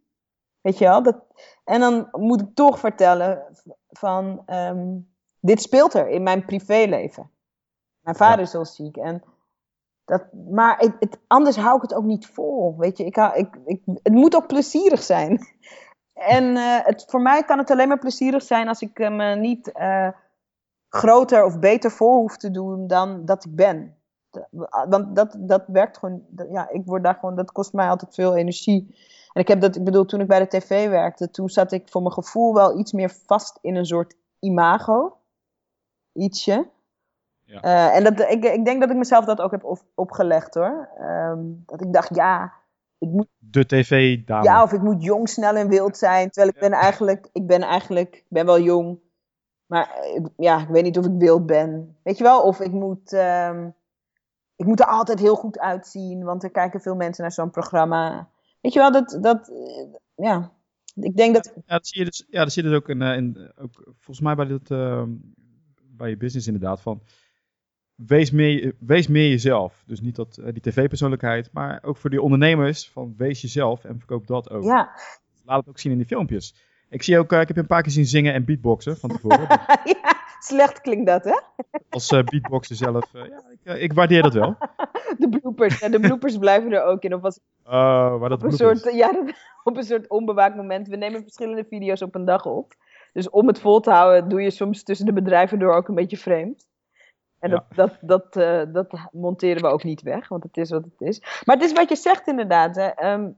[0.62, 1.04] Weet je wel?
[1.04, 1.16] Dat,
[1.64, 3.44] en dan moet ik toch vertellen
[3.90, 7.32] van, um, dit speelt er in mijn privéleven.
[8.00, 8.44] Mijn vader ja.
[8.44, 9.24] is al ziek en
[10.06, 12.76] dat, maar het, anders hou ik het ook niet vol.
[12.78, 15.40] Weet je, ik, ik, ik, het moet ook plezierig zijn.
[16.14, 19.72] En uh, het, voor mij kan het alleen maar plezierig zijn als ik me niet
[19.76, 20.10] uh,
[20.90, 23.96] groter of beter voor hoef te doen dan dat ik ben.
[24.88, 28.36] Want dat, dat werkt gewoon, ja, ik word daar gewoon, dat kost mij altijd veel
[28.36, 28.96] energie.
[29.34, 31.90] En ik heb dat, ik bedoel, toen ik bij de tv werkte, toen zat ik
[31.90, 35.18] voor mijn gevoel wel iets meer vast in een soort imago.
[36.12, 36.68] Ietsje.
[37.46, 37.64] Ja.
[37.64, 40.90] Uh, en dat, ik, ik denk dat ik mezelf dat ook heb op, opgelegd hoor.
[41.02, 42.54] Um, dat ik dacht, ja,
[42.98, 43.28] ik moet...
[43.38, 44.44] De tv-dame.
[44.44, 46.30] Ja, of ik moet jong, snel en wild zijn.
[46.30, 46.70] Terwijl ik ja.
[46.70, 49.00] ben eigenlijk, ik ben eigenlijk, ik ben wel jong.
[49.66, 49.90] Maar
[50.38, 51.98] ja, ik weet niet of ik wild ben.
[52.04, 52.42] Weet je wel?
[52.42, 53.74] Of ik moet, um,
[54.56, 56.24] ik moet er altijd heel goed uitzien.
[56.24, 58.30] Want er kijken veel mensen naar zo'n programma.
[58.62, 59.52] Weet je wel, dat, dat
[60.16, 60.52] ja.
[60.96, 61.54] Ik denk dat...
[61.56, 64.20] Ja, dat zie je dus, ja, dat zie je dus ook, in, in, ook volgens
[64.20, 65.04] mij bij, dit, uh,
[65.84, 66.82] bij je business inderdaad.
[66.82, 67.02] Van,
[67.96, 69.84] wees meer, wees meer jezelf.
[69.86, 73.98] Dus niet dat, uh, die tv-persoonlijkheid, maar ook voor die ondernemers van wees jezelf en
[73.98, 74.64] verkoop dat ook.
[74.64, 74.90] Ja.
[75.46, 76.56] Laat het ook zien in die filmpjes.
[76.90, 79.10] Ik zie ook, uh, ik heb je een paar keer zien zingen en beatboxen van
[79.10, 79.48] tevoren.
[80.02, 81.40] ja, slecht klinkt dat, hè?
[81.90, 84.58] Als uh, beatboxer zelf, ja, ik, ik, waardeer dat wel.
[85.18, 87.14] De bloopers, ja, de bloopers blijven er ook in.
[87.14, 89.24] Of als, waar dat op, een soort, ja,
[89.64, 90.88] op een soort onbewaakt moment.
[90.88, 92.74] We nemen verschillende video's op een dag op.
[93.14, 95.96] Dus om het vol te houden doe je soms tussen de bedrijven door ook een
[95.96, 96.68] beetje vreemd.
[97.40, 97.76] En dat, ja.
[97.76, 101.42] dat, dat, uh, dat monteren we ook niet weg, want het is wat het is.
[101.46, 102.76] Maar het is wat je zegt inderdaad.
[102.76, 103.14] Hè.
[103.14, 103.38] Um,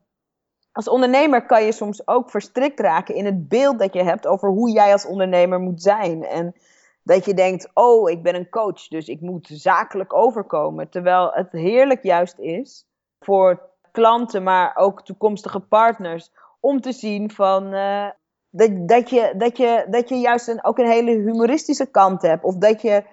[0.71, 4.49] als ondernemer kan je soms ook verstrikt raken in het beeld dat je hebt over
[4.49, 6.23] hoe jij als ondernemer moet zijn.
[6.23, 6.55] En
[7.03, 10.89] dat je denkt, oh, ik ben een coach, dus ik moet zakelijk overkomen.
[10.89, 12.85] Terwijl het heerlijk juist is
[13.19, 18.09] voor klanten, maar ook toekomstige partners, om te zien van, uh,
[18.49, 22.43] dat, dat, je, dat, je, dat je juist een, ook een hele humoristische kant hebt.
[22.43, 23.03] Of dat je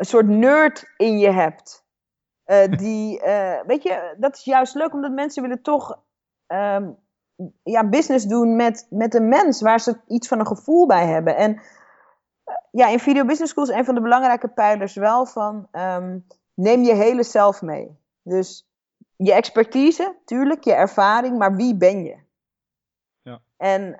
[0.00, 1.84] een soort nerd in je hebt.
[2.46, 5.98] Uh, die, uh, weet je, dat is juist leuk, omdat mensen willen toch
[6.46, 6.96] um,
[7.62, 11.36] ja, business doen met, met een mens waar ze iets van een gevoel bij hebben.
[11.36, 11.60] En
[12.70, 16.82] ja, in Video Business School is een van de belangrijke pijlers wel van um, neem
[16.82, 17.98] je hele zelf mee.
[18.22, 18.68] Dus
[19.16, 22.16] je expertise, tuurlijk, je ervaring, maar wie ben je?
[23.22, 23.40] Ja.
[23.56, 23.98] En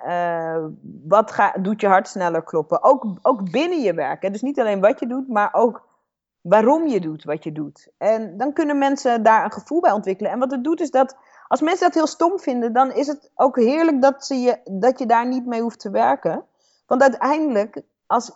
[1.06, 2.82] wat ga, doet je hart sneller kloppen?
[2.82, 4.22] Ook, ook binnen je werk.
[4.22, 4.30] Hè?
[4.30, 5.88] Dus niet alleen wat je doet, maar ook
[6.40, 7.88] waarom je doet wat je doet.
[7.98, 10.32] En dan kunnen mensen daar een gevoel bij ontwikkelen.
[10.32, 11.16] En wat het doet is dat
[11.48, 14.98] als mensen dat heel stom vinden, dan is het ook heerlijk dat, ze je, dat
[14.98, 16.44] je daar niet mee hoeft te werken.
[16.86, 18.32] Want uiteindelijk, als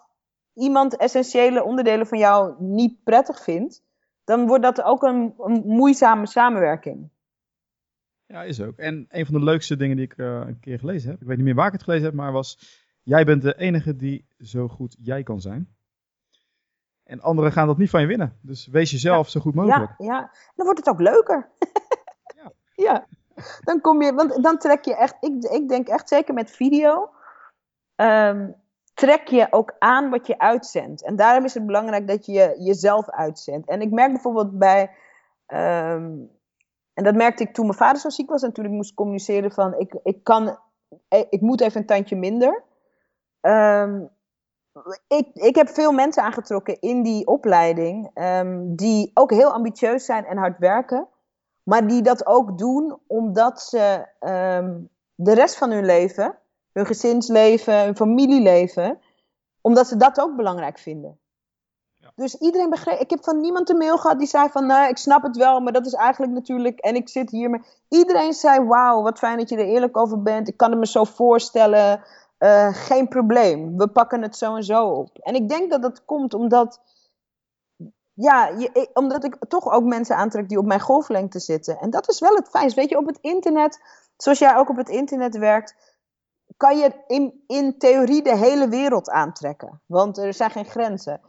[0.55, 3.83] iemand essentiële onderdelen van jou niet prettig vindt,
[4.25, 7.11] dan wordt dat ook een, een moeizame samenwerking.
[8.27, 8.77] Ja, is ook.
[8.77, 11.37] En een van de leukste dingen die ik uh, een keer gelezen heb, ik weet
[11.37, 14.69] niet meer waar ik het gelezen heb, maar was: Jij bent de enige die zo
[14.69, 15.74] goed jij kan zijn.
[17.05, 18.39] En anderen gaan dat niet van je winnen.
[18.41, 19.95] Dus wees jezelf zo goed mogelijk.
[19.99, 21.49] Ja, ja, dan wordt het ook leuker.
[22.43, 22.53] ja.
[22.75, 23.07] ja.
[23.61, 27.11] Dan kom je, want dan trek je echt, ik, ik denk echt zeker met video.
[27.97, 28.55] Um,
[28.95, 31.03] trek je ook aan wat je uitzendt.
[31.03, 33.69] En daarom is het belangrijk dat je jezelf uitzendt.
[33.69, 34.91] En ik merk bijvoorbeeld bij.
[35.47, 36.31] Um,
[36.95, 39.53] en dat merkte ik toen mijn vader zo ziek was en toen ik moest communiceren
[39.53, 40.59] van ik, ik kan,
[41.09, 42.63] ik moet even een tandje minder.
[43.41, 44.11] Um,
[45.07, 50.25] ik, ik heb veel mensen aangetrokken in die opleiding um, die ook heel ambitieus zijn
[50.25, 51.09] en hard werken.
[51.63, 54.07] Maar die dat ook doen omdat ze
[55.15, 56.39] de rest van hun leven
[56.75, 59.01] hun gezinsleven, hun familieleven,
[59.61, 61.19] omdat ze dat ook belangrijk vinden.
[61.95, 62.13] Ja.
[62.15, 62.99] Dus iedereen begreep.
[62.99, 65.61] Ik heb van niemand een mail gehad die zei van, nou, ik snap het wel,
[65.61, 66.79] maar dat is eigenlijk natuurlijk.
[66.79, 67.51] En ik zit hier.
[67.51, 70.49] Maar iedereen zei, wauw, wat fijn dat je er eerlijk over bent.
[70.49, 72.03] Ik kan het me zo voorstellen.
[72.45, 73.77] Uh, geen probleem.
[73.77, 75.19] We pakken het zo en zo op.
[75.19, 76.81] En ik denk dat dat komt omdat.
[78.13, 81.79] Ja, je, omdat ik toch ook mensen aantrek die op mijn golflengte zitten.
[81.79, 82.71] En dat is wel het fijn.
[82.71, 83.81] Weet je, op het internet,
[84.17, 85.75] zoals jij ook op het internet werkt,
[86.57, 89.81] kan je in, in theorie de hele wereld aantrekken.
[89.87, 91.21] Want er zijn geen grenzen.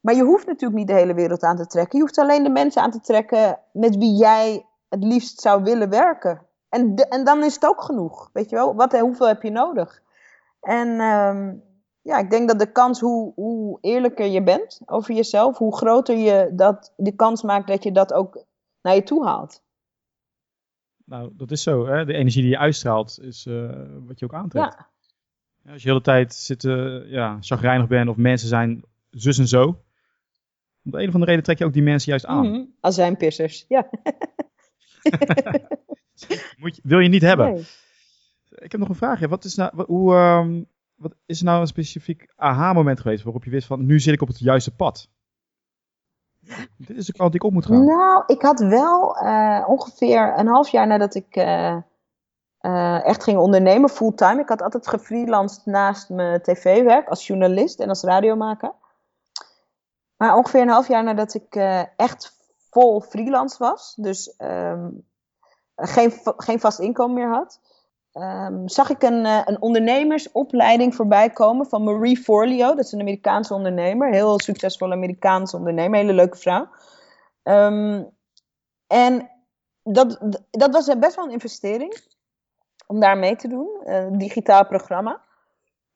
[0.00, 1.98] Maar je hoeft natuurlijk niet de hele wereld aan te trekken.
[1.98, 5.90] Je hoeft alleen de mensen aan te trekken met wie jij het liefst zou willen
[5.90, 6.46] werken.
[6.68, 8.30] En, en dan is het ook genoeg.
[8.32, 10.02] Weet je wel, Wat, hoeveel heb je nodig?
[10.60, 11.62] En um,
[12.02, 16.16] ja, ik denk dat de kans, hoe, hoe eerlijker je bent over jezelf, hoe groter
[16.16, 18.44] je dat, de kans maakt dat je dat ook
[18.82, 19.62] naar je toe haalt.
[21.04, 21.86] Nou, dat is zo.
[21.86, 22.04] Hè?
[22.04, 23.70] De energie die je uitstraalt is uh,
[24.06, 24.74] wat je ook aantrekt.
[24.74, 25.72] Ja.
[25.72, 29.48] Als je de hele tijd zit, uh, ja, chagrijnig bent of mensen zijn zus en
[29.48, 29.64] zo.
[30.84, 32.46] Om de een of andere reden trek je ook die mensen juist aan.
[32.46, 32.74] Mm -hmm.
[32.80, 33.88] Als zijn pissers, ja.
[36.58, 37.52] Moet je, wil je niet hebben.
[37.52, 37.66] Nee.
[38.58, 39.28] Ik heb nog een vraagje.
[39.28, 43.66] Wat is nou, hoe, um, wat is nou een specifiek aha-moment geweest waarop je wist
[43.66, 45.08] van nu zit ik op het juiste pad?
[46.76, 47.84] Dit is de kant die ik op moet gaan.
[47.84, 51.76] Nou, ik had wel uh, ongeveer een half jaar nadat ik uh,
[52.60, 54.40] uh, echt ging ondernemen, fulltime.
[54.40, 58.72] Ik had altijd gefreelanced naast mijn tv-werk als journalist en als radiomaker.
[60.16, 61.54] Maar ongeveer een half jaar nadat ik
[61.96, 62.36] echt
[62.70, 65.06] vol freelance was, dus um,
[65.76, 67.60] geen, geen vast inkomen meer had,
[68.22, 72.74] um, zag ik een, uh, een ondernemersopleiding voorbij komen van Marie Forleo.
[72.74, 76.68] Dat is een Amerikaanse ondernemer, heel succesvolle Amerikaanse ondernemer, hele leuke vrouw.
[77.42, 78.10] Um,
[78.86, 79.30] en
[79.82, 80.18] dat,
[80.50, 82.00] dat was best wel een investering
[82.86, 85.22] om daar mee te doen, een digitaal programma.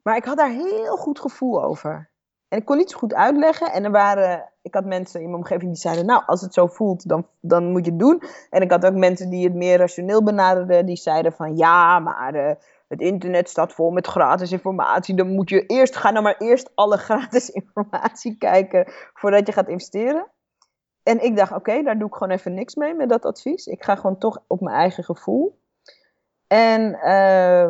[0.01, 2.12] Maar ik had daar heel goed gevoel over.
[2.53, 3.71] En ik kon niet zo goed uitleggen.
[3.71, 6.67] En er waren, ik had mensen in mijn omgeving die zeiden, nou, als het zo
[6.67, 8.21] voelt, dan, dan moet je het doen.
[8.49, 12.35] En ik had ook mensen die het meer rationeel benaderden, die zeiden van, ja, maar
[12.35, 12.51] uh,
[12.87, 15.15] het internet staat vol met gratis informatie.
[15.15, 19.67] Dan moet je eerst, ga nou maar eerst alle gratis informatie kijken voordat je gaat
[19.67, 20.27] investeren.
[21.03, 23.65] En ik dacht, oké, daar doe ik gewoon even niks mee met dat advies.
[23.65, 25.59] Ik ga gewoon toch op mijn eigen gevoel.
[26.47, 27.69] En uh,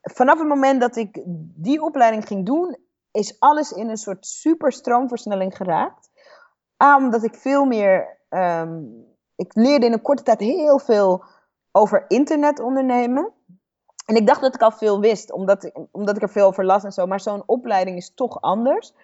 [0.00, 1.20] vanaf het moment dat ik
[1.54, 2.76] die opleiding ging doen,
[3.12, 6.10] is alles in een soort super stroomversnelling geraakt.
[6.82, 8.20] A, omdat ik veel meer.
[8.30, 9.04] Um,
[9.36, 11.24] ik leerde in een korte tijd heel veel
[11.72, 13.32] over internet ondernemen.
[14.06, 16.84] En ik dacht dat ik al veel wist, omdat, omdat ik er veel over las
[16.84, 17.06] en zo.
[17.06, 18.94] Maar zo'n opleiding is toch anders.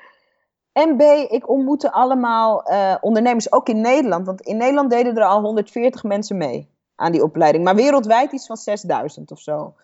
[0.72, 4.26] En B, ik ontmoette allemaal uh, ondernemers, ook in Nederland.
[4.26, 6.76] Want in Nederland deden er al 140 mensen mee.
[6.94, 7.64] aan die opleiding.
[7.64, 9.74] Maar wereldwijd iets van 6000 of zo.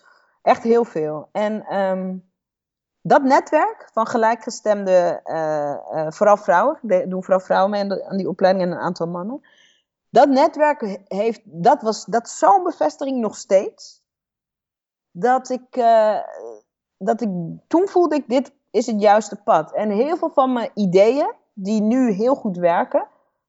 [0.43, 1.29] Echt heel veel.
[1.33, 2.17] En ehm,
[3.07, 8.73] dat netwerk van gelijkgestemde, uh, vooral vrouwen, doen vooral vrouwen mee aan, die opleiding en
[8.73, 9.47] een aantal mannen.
[10.11, 14.03] Dat netwerk heeft, dat was dat zo'n bevestiging nog steeds.
[15.11, 16.19] Dat ik, uh,
[16.99, 17.29] dat ik,
[17.67, 19.73] toen voelde ik, dit is het juiste pad.
[19.73, 23.07] En heel veel van mijn ideeën, die nu heel goed werken,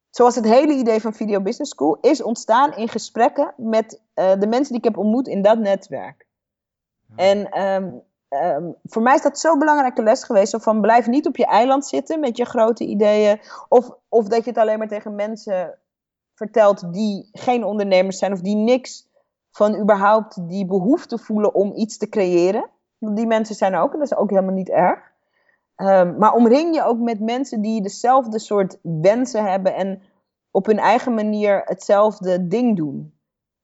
[0.10, 4.68] zoals het hele idee van Video Business School, is ontstaan in gesprekken met de mensen
[4.68, 6.28] die ik heb ontmoet in dat netwerk.
[7.16, 8.04] En um,
[8.36, 10.56] Ehm, voor mij is dat zo'n belangrijke les geweest.
[10.60, 13.40] van blijf niet op je eiland zitten met je grote ideeën.
[13.70, 15.78] Of, of dat je het alleen maar tegen mensen
[16.34, 18.34] vertelt die geen ondernemers zijn.
[18.34, 19.08] Of die niks
[19.52, 22.70] van überhaupt die behoefte voelen om iets te creëren.
[23.00, 25.14] Die mensen zijn ook en dat is ook helemaal niet erg.
[25.78, 30.02] Um, maar omring je ook met mensen die dezelfde soort wensen hebben en
[30.52, 33.14] op hun eigen manier hetzelfde ding doen.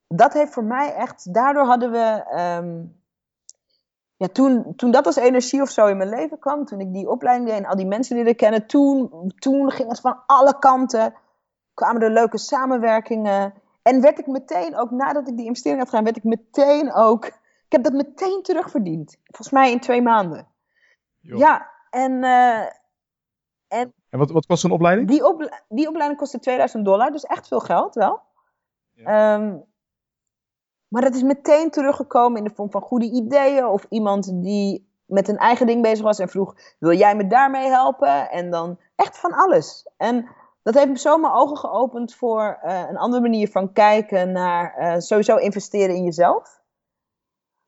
[0.07, 2.23] Dat heeft voor mij echt, daardoor hadden we
[2.59, 3.00] um,
[4.21, 7.09] ja, toen, toen dat als energie of zo in mijn leven kwam, toen ik die
[7.09, 11.13] opleiding deed en al die mensen leerde kennen, toen, toen ging het van alle kanten,
[11.73, 13.53] kwamen er leuke samenwerkingen.
[13.81, 17.25] En werd ik meteen, ook nadat ik die investering had gedaan, werd ik meteen ook,
[17.25, 17.33] ik
[17.67, 19.17] heb dat meteen terugverdiend.
[19.23, 20.47] Volgens mij in twee maanden.
[21.19, 22.11] Ja, en...
[22.11, 22.65] Uh,
[23.67, 25.07] en, en wat, wat kost zo'n opleiding?
[25.07, 28.21] Die, op, die opleiding kostte 2000 dollar, dus echt veel geld wel.
[28.91, 29.35] Ja.
[29.35, 29.57] Ehm,
[30.91, 33.65] maar dat is meteen teruggekomen in de vorm van goede ideeën.
[33.65, 37.67] Of iemand die met een eigen ding bezig was en vroeg: Wil jij me daarmee
[37.67, 38.29] helpen?
[38.29, 39.87] En dan echt van alles.
[39.97, 40.27] En
[40.63, 44.75] dat heeft me zo mijn ogen geopend voor uh, een andere manier van kijken naar
[44.79, 46.61] uh, sowieso investeren in jezelf.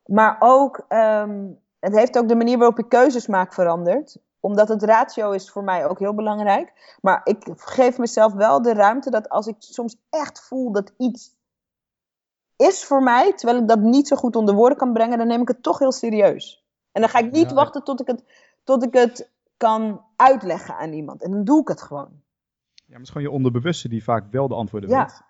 [0.06, 4.18] Maar ook, um, het heeft ook de manier waarop ik keuzes maak veranderd.
[4.40, 6.98] Omdat het ratio is voor mij ook heel belangrijk.
[7.02, 11.36] Maar ik geef mezelf wel de ruimte dat als ik soms echt voel dat iets
[12.64, 15.42] is voor mij, terwijl ik dat niet zo goed onder woorden kan brengen, dan neem
[15.42, 16.66] ik het toch heel serieus.
[16.92, 18.24] En dan ga ik niet wachten tot ik, het,
[18.64, 21.24] tot ik het kan uitleggen aan iemand.
[21.24, 22.10] En dan doe ik het gewoon.
[22.76, 25.06] Ja, maar het is gewoon je onderbewuste die vaak wel de antwoorden ja.
[25.06, 25.22] weet.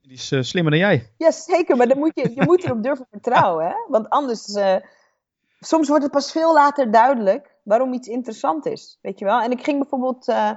[0.00, 1.12] Die is uh, slimmer dan jij.
[1.16, 1.76] Ja, zeker.
[1.76, 3.66] Maar dan moet je, je moet erop durven vertrouwen.
[3.66, 3.74] Hè?
[3.88, 4.76] Want anders, uh,
[5.60, 8.98] soms wordt het pas veel later duidelijk waarom iets interessant is.
[9.02, 9.40] Weet je wel?
[9.40, 10.52] En ik ging bijvoorbeeld, uh,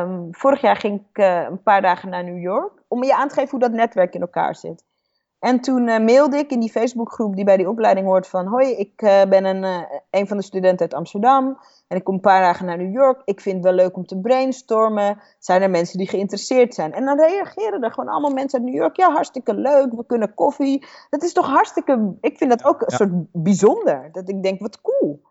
[0.00, 1.18] um, vorig jaar ging ik
[1.50, 2.82] een paar dagen naar New York.
[2.88, 4.84] Om je aan te geven hoe dat netwerk in elkaar zit.
[5.42, 8.46] En toen uh, mailde ik in die Facebookgroep die bij die opleiding hoort van...
[8.46, 12.14] Hoi, ik uh, ben een, uh, een van de studenten uit Amsterdam en ik kom
[12.14, 13.22] een paar dagen naar New York.
[13.24, 15.20] Ik vind het wel leuk om te brainstormen.
[15.38, 16.92] Zijn er mensen die geïnteresseerd zijn?
[16.92, 18.96] En dan reageren er gewoon allemaal mensen uit New York.
[18.96, 20.86] Ja, hartstikke leuk, we kunnen koffie.
[21.10, 22.14] Dat is toch hartstikke...
[22.20, 24.08] Ik vind dat ook een soort bijzonder.
[24.12, 25.22] Dat ik denk, wat cool.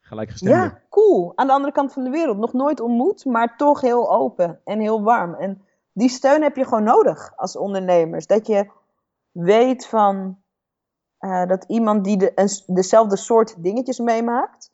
[0.00, 0.56] Gelijkgestemde.
[0.56, 1.32] Ja, cool.
[1.34, 2.38] Aan de andere kant van de wereld.
[2.38, 5.34] Nog nooit ontmoet, maar toch heel open en heel warm.
[5.34, 8.26] En die steun heb je gewoon nodig als ondernemers.
[8.26, 8.70] Dat je
[9.36, 10.42] weet van
[11.20, 14.72] uh, dat iemand die de, dezelfde soort dingetjes meemaakt,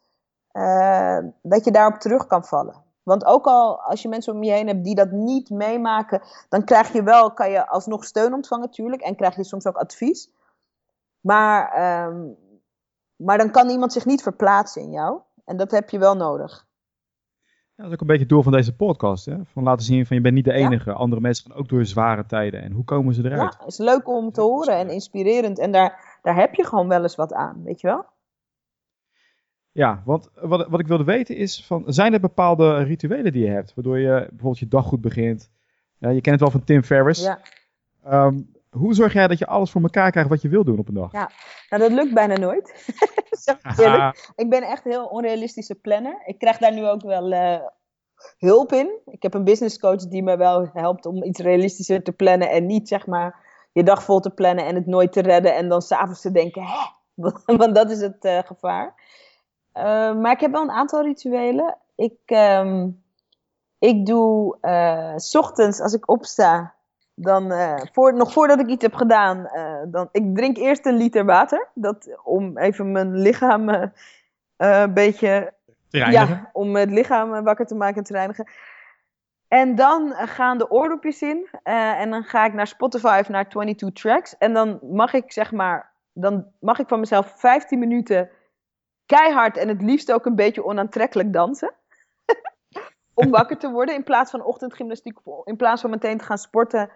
[0.52, 2.84] uh, dat je daarop terug kan vallen.
[3.02, 6.64] Want ook al als je mensen om je heen hebt die dat niet meemaken, dan
[6.64, 10.30] krijg je wel, kan je alsnog steun ontvangen natuurlijk en krijg je soms ook advies.
[11.20, 12.36] Maar, um,
[13.16, 15.20] maar dan kan iemand zich niet verplaatsen in jou.
[15.44, 16.66] En dat heb je wel nodig
[17.76, 19.24] dat is ook een beetje het doel van deze podcast.
[19.24, 19.36] Hè?
[19.44, 20.92] Van laten zien van je bent niet de enige.
[20.92, 22.62] Andere mensen gaan ook door zware tijden.
[22.62, 23.52] En hoe komen ze eruit?
[23.52, 25.58] Ja, het is leuk om te horen en inspirerend.
[25.58, 28.04] En daar, daar heb je gewoon wel eens wat aan, weet je wel?
[29.72, 33.50] Ja, want wat, wat ik wilde weten is, van, zijn er bepaalde rituelen die je
[33.50, 33.74] hebt?
[33.74, 35.50] Waardoor je bijvoorbeeld je dag goed begint.
[35.98, 37.22] Ja, je kent het wel van Tim Ferriss.
[37.22, 37.40] Ja.
[38.26, 40.88] Um, hoe zorg jij dat je alles voor elkaar krijgt wat je wil doen op
[40.88, 41.12] een dag?
[41.12, 41.30] Ja,
[41.68, 42.86] nou dat lukt bijna nooit.
[44.42, 46.22] ik ben echt een heel onrealistische planner.
[46.24, 47.58] Ik krijg daar nu ook wel uh,
[48.38, 48.98] hulp in.
[49.04, 52.66] Ik heb een business coach die me wel helpt om iets realistischer te plannen en
[52.66, 53.36] niet zeg maar
[53.72, 56.62] je dag vol te plannen en het nooit te redden en dan s'avonds te denken,
[56.62, 56.78] hè?
[57.56, 58.94] Want dat is het uh, gevaar.
[59.74, 61.78] Uh, maar ik heb wel een aantal rituelen.
[61.96, 63.02] Ik, um,
[63.78, 64.56] ik doe
[65.16, 66.74] s ochtends als ik opsta,
[67.14, 70.96] dan, uh, voor, nog voordat ik iets heb gedaan, uh, dan, ik drink eerst een
[70.96, 71.68] liter water.
[71.74, 73.82] Dat, om even mijn lichaam uh,
[74.56, 75.52] een beetje...
[75.88, 76.28] Te reinigen?
[76.28, 78.48] Ja, om het lichaam wakker te maken en te reinigen.
[79.48, 81.48] En dan gaan de oordopjes in.
[81.62, 84.38] en dan ga ik naar Spotify naar 22 tracks.
[84.38, 85.90] En dan mag ik zeg maar...
[86.12, 88.30] Dan mag ik van mezelf 15 minuten
[89.06, 91.74] keihard en het liefst ook een beetje onaantrekkelijk dansen.
[93.14, 93.94] om wakker te worden.
[93.94, 96.90] In plaats van ochtendgymnastiek, in plaats van meteen te gaan sporten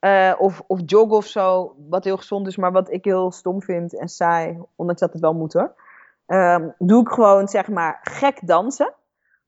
[0.00, 1.74] uh, of, of joggen of zo.
[1.88, 4.58] Wat heel gezond is, maar wat ik heel stom vind en saai.
[4.76, 5.74] Ondanks dat het wel moet hoor.
[6.26, 8.94] Um, doe ik gewoon zeg maar gek dansen.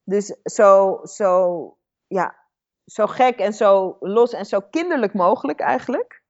[0.04, 1.76] Dus zo, zo,
[2.06, 2.34] ja,
[2.84, 6.22] zo gek en zo los en zo kinderlijk mogelijk eigenlijk.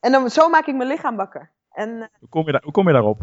[0.00, 1.50] en dan, zo maak ik mijn lichaam wakker.
[1.70, 3.20] En, hoe, kom je daar, hoe kom je daarop?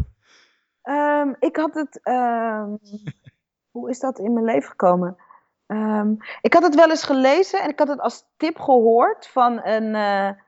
[0.82, 2.00] Um, ik had het.
[2.02, 2.78] Um,
[3.74, 5.16] hoe is dat in mijn leven gekomen?
[5.66, 9.64] Um, ik had het wel eens gelezen en ik had het als tip gehoord van
[9.64, 9.94] een.
[9.94, 10.42] Uh,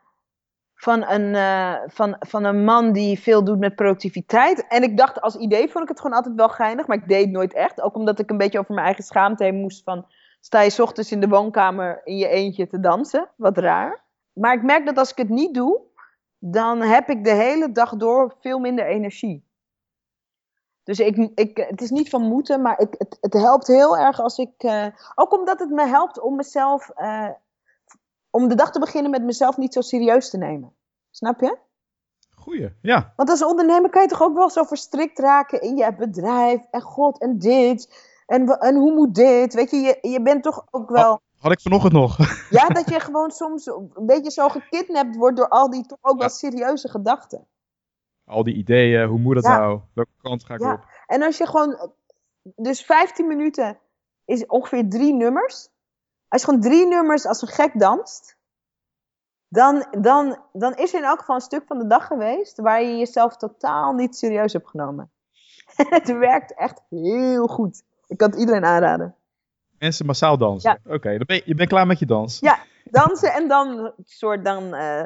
[0.77, 4.67] van een, uh, van, van een man die veel doet met productiviteit.
[4.67, 7.23] En ik dacht, als idee vond ik het gewoon altijd wel geinig, maar ik deed
[7.23, 7.81] het nooit echt.
[7.81, 10.05] Ook omdat ik een beetje over mijn eigen schaamte heen moest van...
[10.41, 13.29] sta je ochtends in de woonkamer in je eentje te dansen?
[13.35, 14.03] Wat raar.
[14.33, 15.81] Maar ik merk dat als ik het niet doe,
[16.39, 19.46] dan heb ik de hele dag door veel minder energie.
[20.87, 24.19] Dus ik, ik, het is niet van moeten, maar ik, het, het helpt heel erg
[24.19, 24.63] als ik.
[24.63, 26.91] Uh, ook omdat het me helpt om mezelf.
[26.97, 27.29] Uh,
[28.29, 30.73] om de dag te beginnen met mezelf niet zo serieus te nemen.
[31.11, 31.57] Snap je?
[32.35, 33.13] Goeie, ja.
[33.15, 36.61] Want als ondernemer kan je toch ook wel zo verstrikt raken in je bedrijf.
[36.71, 38.05] En god, en dit.
[38.25, 39.53] En, en hoe moet dit?
[39.53, 41.09] Weet je, je, je bent toch ook wel.
[41.09, 42.17] Had, had ik vanochtend nog.
[42.49, 46.19] Ja, dat je gewoon soms een beetje zo gekidnapt wordt door al die toch ook
[46.19, 47.47] wel serieuze gedachten
[48.27, 49.79] al die ideeën, hoe moet dat nou?
[49.93, 50.73] Welke kant ga ik ja.
[50.73, 50.85] op?
[51.07, 51.91] En als je gewoon,
[52.55, 53.79] dus 15 minuten
[54.25, 55.69] is ongeveer drie nummers.
[56.27, 58.37] Als je gewoon drie nummers als een gek danst,
[59.47, 62.81] dan, dan, dan is er in elk geval een stuk van de dag geweest waar
[62.81, 65.11] je jezelf totaal niet serieus hebt genomen.
[65.75, 67.83] het werkt echt heel goed.
[68.07, 69.15] Ik kan het iedereen aanraden.
[69.79, 70.71] Mensen massaal dansen.
[70.71, 70.79] Ja.
[70.85, 72.39] Oké, okay, je, je bent klaar met je dans.
[72.39, 72.59] Ja,
[72.99, 75.03] dansen en dan soort dan uh,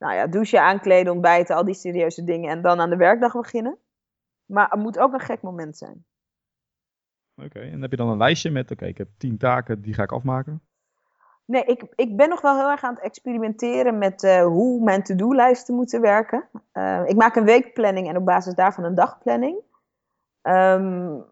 [0.00, 2.50] nou ja, douchen, aankleden, ontbijten, al die serieuze dingen.
[2.50, 3.78] En dan aan de werkdag beginnen.
[4.46, 6.04] Maar er moet ook een gek moment zijn.
[7.44, 10.02] Oké, en heb je dan een lijstje met, oké, ik heb tien taken, die ga
[10.02, 10.62] ik afmaken?
[11.44, 15.02] Nee, ik, ik ben nog wel heel erg aan het experimenteren met uh, hoe mijn
[15.02, 16.48] to-do-lijsten moeten werken.
[16.72, 19.60] Uh, ik maak een weekplanning en op basis daarvan een dagplanning.
[20.42, 21.24] Um,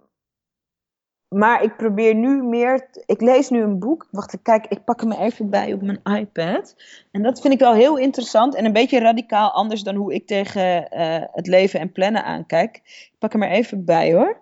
[1.29, 2.89] maar ik probeer nu meer.
[3.07, 4.09] Ik lees nu een boek.
[4.11, 6.77] Wacht, kijk, ik pak hem even bij op mijn iPad.
[7.11, 10.27] En dat vind ik wel heel interessant en een beetje radicaal anders dan hoe ik
[10.27, 12.77] tegen uh, het leven en plannen aankijk.
[12.85, 14.41] Ik pak hem er even bij hoor.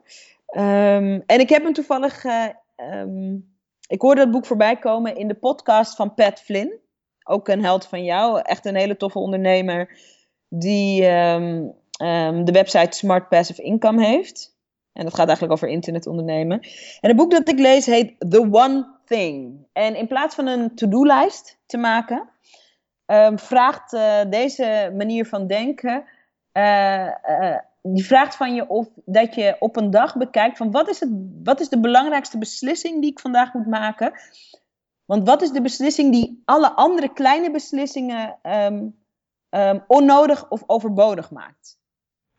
[0.57, 2.25] Um, en ik heb hem toevallig.
[2.25, 2.45] Uh,
[2.77, 3.55] um,
[3.87, 6.79] ik hoorde dat boek voorbij komen in de podcast van Pat Flynn.
[7.25, 8.41] Ook een held van jou.
[8.43, 9.99] Echt een hele toffe ondernemer.
[10.49, 11.75] Die um,
[12.45, 14.56] de website Smart Passive Income heeft.
[14.97, 16.61] En dat gaat eigenlijk over internet ondernemen.
[17.01, 19.67] En het boek dat ik lees heet The One Thing.
[19.73, 22.29] En in plaats van een to-do-lijst te maken,
[23.07, 26.05] um, vraagt uh, deze manier van denken.
[26.53, 30.89] Uh, uh, die vraagt van je of dat je op een dag bekijkt van wat
[30.89, 31.11] is, het,
[31.43, 34.13] wat is de belangrijkste beslissing die ik vandaag moet maken.
[35.05, 38.97] Want wat is de beslissing die alle andere kleine beslissingen um,
[39.51, 41.79] um, onnodig of overbodig maakt?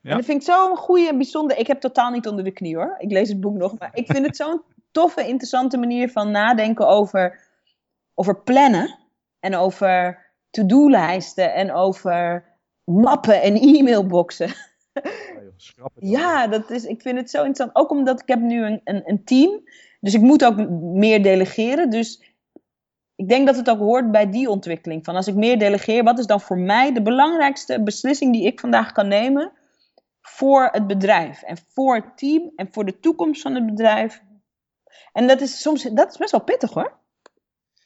[0.09, 1.57] En dat vind ik zo'n goede en bijzonder.
[1.57, 2.95] Ik heb totaal niet onder de knie hoor.
[2.97, 3.79] Ik lees het boek nog.
[3.79, 7.47] Maar ik vind het zo'n toffe, interessante manier van nadenken over,
[8.13, 8.97] over plannen.
[9.39, 11.53] En over to-do-lijsten.
[11.53, 12.45] En over
[12.83, 14.49] mappen en e-mailboxen.
[15.99, 17.75] Ja, dat is, ik vind het zo interessant.
[17.75, 19.61] Ook omdat ik heb nu een, een, een team.
[19.99, 21.89] Dus ik moet ook meer delegeren.
[21.89, 22.23] Dus
[23.15, 25.05] ik denk dat het ook hoort bij die ontwikkeling.
[25.05, 28.59] Van als ik meer delegeer, wat is dan voor mij de belangrijkste beslissing die ik
[28.59, 29.51] vandaag kan nemen?
[30.27, 34.23] Voor het bedrijf en voor het team en voor de toekomst van het bedrijf.
[35.13, 36.97] En dat is soms, dat is best wel pittig hoor.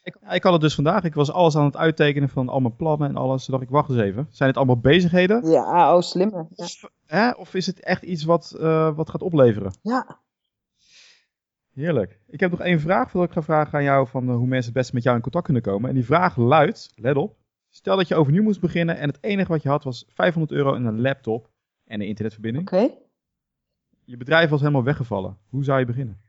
[0.03, 2.75] Ik, ik had het dus vandaag, ik was alles aan het uittekenen van al mijn
[2.75, 3.45] plannen en alles.
[3.45, 5.49] Toen dacht ik, wacht eens even, zijn het allemaal bezigheden?
[5.49, 6.47] Ja, oh slimmer.
[6.55, 6.63] Ja.
[6.63, 9.73] Of, hè, of is het echt iets wat, uh, wat gaat opleveren?
[9.81, 10.19] Ja.
[11.73, 12.19] Heerlijk.
[12.27, 14.65] Ik heb nog één vraag, wil ik ga vragen aan jou van uh, hoe mensen
[14.65, 15.89] het beste met jou in contact kunnen komen.
[15.89, 17.35] En die vraag luidt, let op,
[17.69, 20.75] stel dat je overnieuw moest beginnen en het enige wat je had was 500 euro
[20.75, 21.49] en een laptop
[21.91, 22.67] en een internetverbinding.
[22.67, 22.89] Oké.
[24.03, 25.37] Je bedrijf was helemaal weggevallen.
[25.49, 26.21] Hoe zou je beginnen?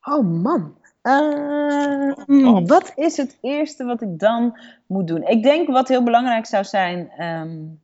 [0.00, 0.78] Oh man.
[1.02, 5.22] Uh, Wat is het eerste wat ik dan moet doen?
[5.22, 7.82] Ik denk wat heel belangrijk zou zijn, um,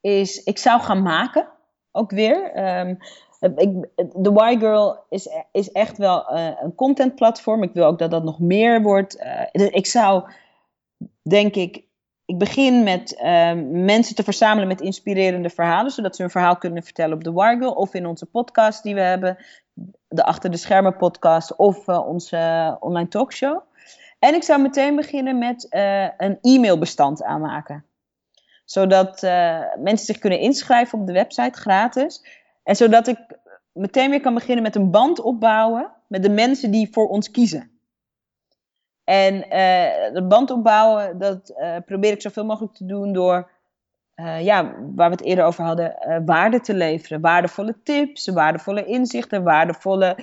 [0.00, 1.48] is ik zou gaan maken.
[1.90, 2.68] Ook weer.
[2.80, 2.98] Um,
[3.40, 7.62] ik, de Y-Girl is, is echt wel uh, een contentplatform.
[7.62, 9.16] Ik wil ook dat dat nog meer wordt.
[9.52, 10.30] Uh, ik zou,
[11.22, 11.84] denk ik,
[12.32, 16.82] ik begin met ehm, mensen te verzamelen met inspirerende verhalen, zodat ze hun verhaal kunnen
[16.82, 19.36] vertellen op de Wargirl of in onze podcast die we hebben,
[20.08, 23.60] de Achter de Schermen podcast of uh, onze online talkshow.
[24.18, 27.84] En ik zou meteen beginnen met uh, een e-mailbestand aanmaken.
[28.64, 32.24] Zodat uh, mensen zich kunnen inschrijven op de website gratis.
[32.62, 33.18] En zodat ik
[33.72, 37.71] meteen weer kan beginnen met een band opbouwen met de mensen die voor ons kiezen.
[39.04, 43.50] En uh, de band opbouwen, dat uh, probeer ik zoveel mogelijk te doen door,
[44.16, 47.20] uh, ja, waar we het eerder over hadden, waarde te leveren.
[47.20, 50.16] Waardevolle tips, waardevolle inzichten, waardevolle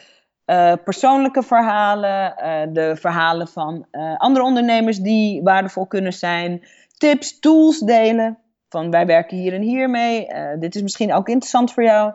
[0.84, 2.34] persoonlijke verhalen,
[2.74, 3.86] de verhalen van
[4.18, 6.68] andere ondernemers die waardevol kunnen zijn,
[6.98, 8.38] tips, tools delen.
[8.70, 10.28] Van wij werken hier en hier mee.
[10.60, 12.14] dit is misschien ook interessant voor jou.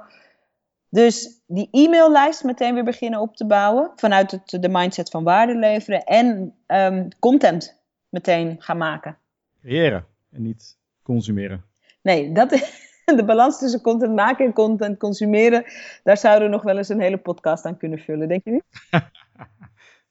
[0.94, 5.58] Dus die e-maillijst meteen weer beginnen op te bouwen vanuit het, de mindset van waarde
[5.58, 9.18] leveren en um, content meteen gaan maken.
[9.60, 11.64] Creëren en niet consumeren.
[12.02, 15.64] Nee, dat is de balans tussen content maken en content consumeren,
[16.02, 18.64] daar zouden we nog wel eens een hele podcast aan kunnen vullen, denk je niet?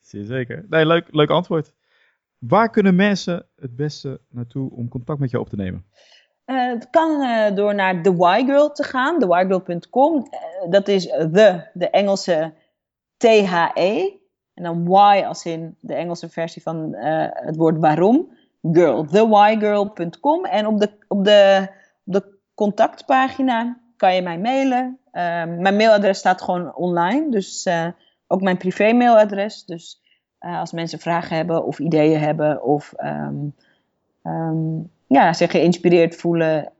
[0.01, 0.65] Zeer zeker.
[0.69, 1.73] Nee, leuk, leuk antwoord.
[2.37, 5.85] Waar kunnen mensen het beste naartoe om contact met je op te nemen?
[6.45, 10.15] Uh, het kan uh, door naar The Y Girl te gaan, thewygirl.com.
[10.15, 12.53] Uh, dat is the, de Engelse
[13.17, 14.11] T-H-E.
[14.53, 16.95] En dan Y als in de Engelse versie van
[17.33, 18.29] het woord waarom.
[18.71, 20.45] Girl, thewygirl.com.
[20.45, 21.67] En op de, op de,
[22.05, 22.23] op de
[22.55, 24.99] contactpagina kan je mij mailen.
[25.11, 27.69] Ehm, mijn mailadres staat gewoon online, dus
[28.27, 29.65] ook mijn privé mailadres.
[29.65, 30.01] Dus
[30.39, 33.55] als mensen vragen hebben of ideeën hebben of um,
[34.23, 36.71] um, ja, zich geïnspireerd voelen,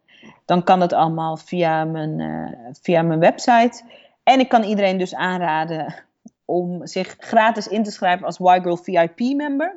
[0.46, 3.84] dan kan dat allemaal via mijn, uh, via mijn website.
[4.24, 5.94] En ik kan iedereen dus aanraden
[6.46, 9.76] om zich gratis in te schrijven als Y-Girl VIP member.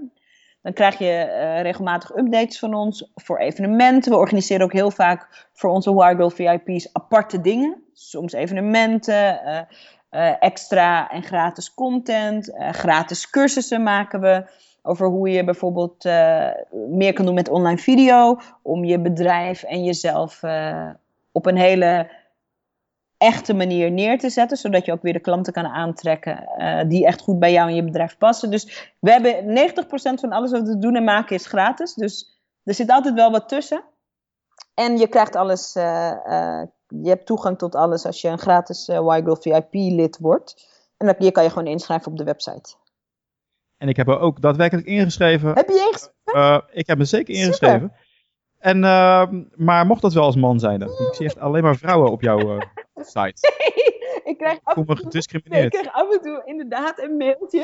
[0.63, 4.13] Dan krijg je uh, regelmatig updates van ons voor evenementen.
[4.13, 7.83] We organiseren ook heel vaak voor onze Wargirl VIP's aparte dingen.
[7.93, 9.41] Soms evenementen,
[10.11, 12.53] uh, extra en gratis content.
[12.71, 14.45] gratis cursussen maken we
[14.87, 16.05] over hoe je bijvoorbeeld
[16.89, 18.39] meer kan doen met online video.
[18.63, 20.43] Om je bedrijf en jezelf
[21.33, 22.11] op een hele
[23.19, 27.07] echte manier neer te zetten, zodat je ook weer de klanten kan aantrekken uh, die
[27.07, 28.51] echt goed bij jou en je bedrijf passen.
[28.51, 31.95] Dus we hebben 90% van alles wat we doen en maken is gratis.
[31.95, 33.85] Dus er zit altijd wel wat tussen.
[34.75, 35.73] En je krijgt alles,
[36.89, 40.75] je hebt toegang tot alles als je een gratis uh, Y-Girl VIP lid wordt.
[40.97, 42.75] En dan je kan je gewoon inschrijven op de website.
[43.79, 45.53] En ik heb er ook daadwerkelijk ingeschreven.
[45.53, 46.65] Heb je ingeschreven?
[46.73, 47.81] ik heb me zeker ingeschreven.
[47.81, 48.05] Super.
[48.59, 48.81] En,
[49.55, 50.89] maar mocht dat wel als man zijn, dan?
[50.89, 52.59] ik zie echt alleen maar vrouwen op jouw
[53.13, 53.53] site.
[54.25, 55.75] ik krijg af, voel me gediscrimineerd.
[55.75, 57.63] ik krijg af en toe inderdaad een mailtje.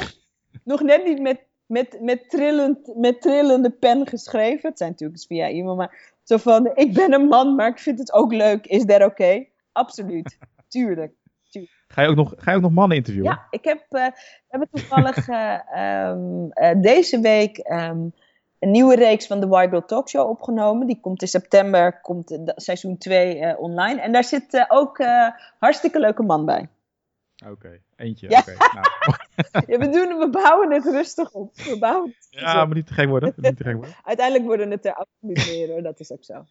[0.64, 4.68] Nog net niet met, met, met, trillend, met trillende pen geschreven.
[4.68, 7.98] Het zijn natuurlijk via e-mail, maar zo van: Ik ben een man, maar ik vind
[7.98, 8.66] het ook leuk.
[8.66, 9.04] Is dat oké?
[9.04, 9.52] Okay?
[9.72, 10.38] Absoluut.
[10.68, 11.14] Tuurlijk.
[11.92, 13.30] Ga je, ook nog, ga je ook nog mannen interviewen?
[13.30, 18.12] Ja, ik heb, uh, we hebben toevallig uh, um, uh, deze week um,
[18.58, 20.86] een nieuwe reeks van de White Girl Talk Show opgenomen.
[20.86, 24.00] Die komt in september, komt seizoen 2 uh, online.
[24.00, 24.98] En daar zit ook
[25.58, 26.68] hartstikke leuke man bij.
[27.42, 28.30] Oké, okay, eentje.
[28.30, 28.38] Ja.
[28.38, 28.86] Okay, nou.
[29.66, 31.56] ja, we, doen, we bouwen het rustig op.
[31.56, 33.32] We bouwen het ja, maar niet te gek worden.
[33.36, 33.94] Niet te gek worden.
[34.04, 36.44] Uiteindelijk worden het er absoluut meer hoor, dat is ook zo.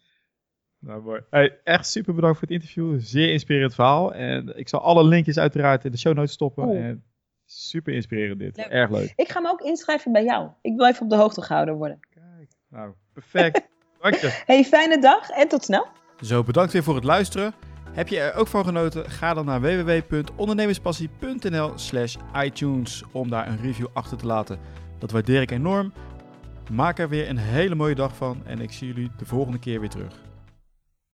[0.84, 1.20] Nou, mooi.
[1.30, 3.00] Hey, echt super bedankt voor het interview.
[3.00, 4.14] Zeer inspirerend verhaal.
[4.14, 6.64] En ik zal alle linkjes uiteraard in de show notes stoppen.
[6.64, 6.76] Oh.
[6.76, 7.04] En
[7.44, 8.56] super inspirerend dit.
[8.56, 8.66] Leuk.
[8.66, 9.12] Erg leuk.
[9.16, 10.48] Ik ga me ook inschrijven bij jou.
[10.60, 12.00] Ik wil even op de hoogte gehouden worden.
[12.10, 13.68] Kijk, nou, perfect.
[14.02, 14.42] Dank je.
[14.46, 15.86] Hey, fijne dag en tot snel.
[16.20, 17.54] Zo, bedankt weer voor het luisteren.
[17.92, 19.10] Heb je er ook van genoten?
[19.10, 24.58] Ga dan naar www.ondernemerspassie.nl slash iTunes om daar een review achter te laten.
[24.98, 25.92] Dat waardeer ik enorm.
[26.70, 29.80] Maak er weer een hele mooie dag van en ik zie jullie de volgende keer
[29.80, 30.31] weer terug.